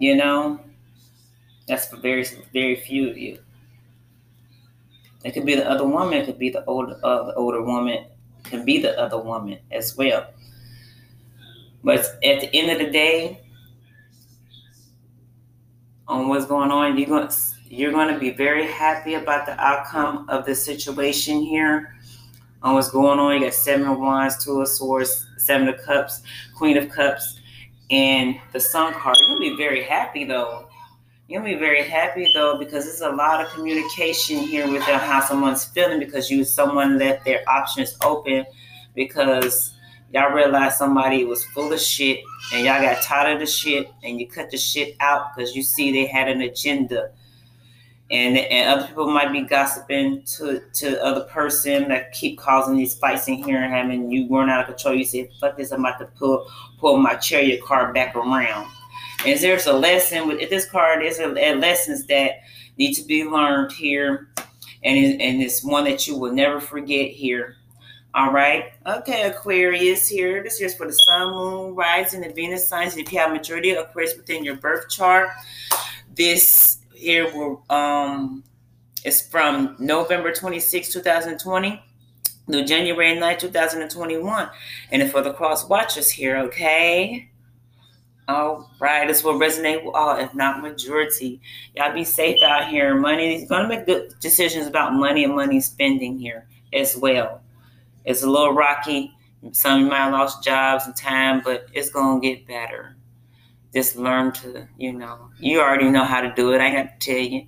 You 0.00 0.16
know, 0.16 0.60
that's 1.68 1.86
for 1.86 1.96
very, 1.96 2.24
very 2.52 2.76
few 2.76 3.10
of 3.10 3.18
you. 3.18 3.38
It 5.24 5.32
could 5.32 5.44
be 5.44 5.54
the 5.54 5.68
other 5.68 5.86
woman. 5.86 6.14
It 6.14 6.26
could 6.26 6.38
be 6.38 6.50
the 6.50 6.64
older, 6.64 6.98
uh, 7.04 7.24
the 7.24 7.34
older 7.34 7.62
woman. 7.62 7.94
It 7.94 8.10
can 8.44 8.64
be 8.64 8.80
the 8.80 8.98
other 8.98 9.18
woman 9.18 9.58
as 9.70 9.96
well. 9.96 10.26
But 11.84 12.00
at 12.24 12.40
the 12.40 12.54
end 12.54 12.70
of 12.70 12.78
the 12.78 12.90
day, 12.90 13.42
on 16.06 16.28
what's 16.28 16.46
going 16.46 16.70
on, 16.70 16.96
you're 16.96 17.08
going 17.08 17.28
to 17.28 17.34
you're 17.70 17.92
going 17.92 18.12
to 18.12 18.18
be 18.18 18.30
very 18.30 18.66
happy 18.66 19.14
about 19.14 19.44
the 19.44 19.52
outcome 19.60 20.26
of 20.30 20.46
the 20.46 20.54
situation 20.54 21.42
here. 21.42 21.94
On 22.62 22.74
what's 22.74 22.90
going 22.90 23.18
on, 23.18 23.34
you 23.34 23.40
got 23.40 23.54
seven 23.54 23.86
of 23.86 23.98
wands, 23.98 24.42
two 24.42 24.60
of 24.62 24.68
swords, 24.68 25.26
seven 25.36 25.68
of 25.68 25.80
cups, 25.82 26.22
queen 26.56 26.78
of 26.78 26.88
cups, 26.88 27.38
and 27.90 28.36
the 28.52 28.60
sun 28.60 28.94
card. 28.94 29.16
You'll 29.28 29.38
be 29.38 29.56
very 29.56 29.82
happy 29.84 30.24
though. 30.24 30.67
Gonna 31.30 31.44
be 31.44 31.56
very 31.56 31.82
happy 31.82 32.30
though 32.32 32.56
because 32.56 32.84
there's 32.84 33.02
a 33.02 33.14
lot 33.14 33.44
of 33.44 33.52
communication 33.52 34.38
here 34.38 34.66
with 34.66 34.82
how 34.82 35.20
someone's 35.20 35.62
feeling 35.62 35.98
because 35.98 36.30
you 36.30 36.42
someone 36.42 36.98
left 36.98 37.26
their 37.26 37.42
options 37.46 37.98
open 38.02 38.46
because 38.94 39.74
y'all 40.10 40.32
realized 40.32 40.78
somebody 40.78 41.26
was 41.26 41.44
full 41.46 41.70
of 41.70 41.80
shit 41.80 42.20
and 42.54 42.64
y'all 42.64 42.80
got 42.80 43.02
tired 43.02 43.34
of 43.34 43.40
the 43.40 43.46
shit 43.46 43.90
and 44.02 44.18
you 44.18 44.26
cut 44.26 44.50
the 44.50 44.56
shit 44.56 44.96
out 45.00 45.36
because 45.36 45.54
you 45.54 45.62
see 45.62 45.92
they 45.92 46.06
had 46.06 46.28
an 46.28 46.40
agenda 46.40 47.10
and 48.10 48.38
and 48.38 48.70
other 48.70 48.86
people 48.86 49.10
might 49.10 49.30
be 49.30 49.42
gossiping 49.42 50.22
to 50.22 50.62
to 50.72 51.04
other 51.04 51.24
person 51.24 51.88
that 51.88 52.10
keep 52.12 52.38
causing 52.38 52.74
these 52.74 52.94
fights 52.94 53.28
in 53.28 53.34
here 53.44 53.62
and 53.62 53.70
having 53.70 54.10
you 54.10 54.26
run 54.30 54.48
out 54.48 54.60
of 54.60 54.66
control. 54.66 54.94
You 54.94 55.04
say, 55.04 55.30
"Fuck 55.38 55.58
this! 55.58 55.72
I'm 55.72 55.80
about 55.84 55.98
to 55.98 56.06
pull 56.06 56.50
pull 56.78 56.96
my 56.96 57.16
chariot 57.16 57.62
car 57.62 57.92
back 57.92 58.16
around." 58.16 58.70
And 59.26 59.38
there's 59.40 59.66
a 59.66 59.72
lesson 59.72 60.28
with 60.28 60.48
this 60.48 60.68
card. 60.70 61.02
There's 61.02 61.18
a, 61.18 61.28
a 61.28 61.54
lessons 61.54 62.06
that 62.06 62.40
need 62.76 62.94
to 62.94 63.02
be 63.02 63.24
learned 63.24 63.72
here, 63.72 64.28
and 64.84 65.20
and 65.20 65.42
it's 65.42 65.64
one 65.64 65.84
that 65.84 66.06
you 66.06 66.16
will 66.16 66.32
never 66.32 66.60
forget 66.60 67.10
here. 67.10 67.56
All 68.14 68.32
right. 68.32 68.72
Okay, 68.86 69.22
Aquarius 69.22 70.08
here. 70.08 70.42
This 70.42 70.60
is 70.60 70.74
for 70.74 70.86
the 70.86 70.92
sun, 70.92 71.30
moon, 71.32 71.74
rising, 71.74 72.22
the 72.22 72.30
Venus 72.30 72.66
signs. 72.66 72.96
If 72.96 73.12
you 73.12 73.18
have 73.18 73.32
majority 73.32 73.70
of 73.70 73.78
Aquarius 73.78 74.16
within 74.16 74.44
your 74.44 74.56
birth 74.56 74.88
chart, 74.88 75.28
this 76.14 76.78
here 76.94 77.32
will 77.32 77.64
um 77.70 78.44
it's 79.04 79.22
from 79.22 79.76
November 79.78 80.32
26, 80.32 80.92
2020 80.92 81.82
to 82.50 82.64
January 82.64 83.18
9, 83.18 83.38
2021. 83.38 84.48
And 84.90 85.10
for 85.10 85.22
the 85.22 85.32
cross 85.32 85.68
watchers 85.68 86.10
here, 86.10 86.36
okay? 86.38 87.30
All 88.28 88.70
right, 88.78 89.08
this 89.08 89.24
will 89.24 89.38
resonate 89.40 89.84
with 89.84 89.94
all, 89.94 90.18
if 90.18 90.34
not 90.34 90.60
majority. 90.60 91.40
Y'all 91.74 91.94
be 91.94 92.04
safe 92.04 92.36
out 92.44 92.68
here. 92.68 92.94
Money 92.94 93.42
is 93.42 93.48
gonna 93.48 93.66
make 93.66 93.86
good 93.86 94.14
decisions 94.20 94.66
about 94.66 94.92
money 94.92 95.24
and 95.24 95.34
money 95.34 95.60
spending 95.60 96.18
here 96.18 96.46
as 96.72 96.96
well. 96.96 97.40
It's 98.04 98.22
a 98.22 98.30
little 98.30 98.52
rocky. 98.52 99.14
Some 99.52 99.84
of 99.84 99.88
might 99.88 99.98
have 99.98 100.12
lost 100.12 100.44
jobs 100.44 100.86
and 100.86 100.94
time, 100.94 101.40
but 101.42 101.68
it's 101.72 101.90
gonna 101.90 102.20
get 102.20 102.46
better 102.46 102.96
just 103.74 103.96
learn 103.96 104.32
to, 104.32 104.66
you 104.78 104.92
know, 104.92 105.30
you 105.38 105.60
already 105.60 105.90
know 105.90 106.04
how 106.04 106.20
to 106.20 106.32
do 106.34 106.52
it. 106.52 106.60
I 106.60 106.70
got 106.70 107.00
to 107.00 107.12
tell 107.12 107.22
you. 107.22 107.46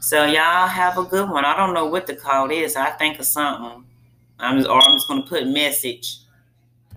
So 0.00 0.24
y'all 0.24 0.66
have 0.66 0.98
a 0.98 1.04
good 1.04 1.28
one. 1.28 1.44
I 1.44 1.56
don't 1.56 1.74
know 1.74 1.86
what 1.86 2.06
the 2.06 2.16
call 2.16 2.50
is. 2.50 2.76
I 2.76 2.90
think 2.90 3.18
of 3.18 3.26
something. 3.26 3.84
I'm 4.38 4.58
just, 4.58 4.68
or 4.68 4.80
I'm 4.80 4.96
just 4.96 5.08
gonna 5.08 5.26
put 5.26 5.46
message. 5.46 6.18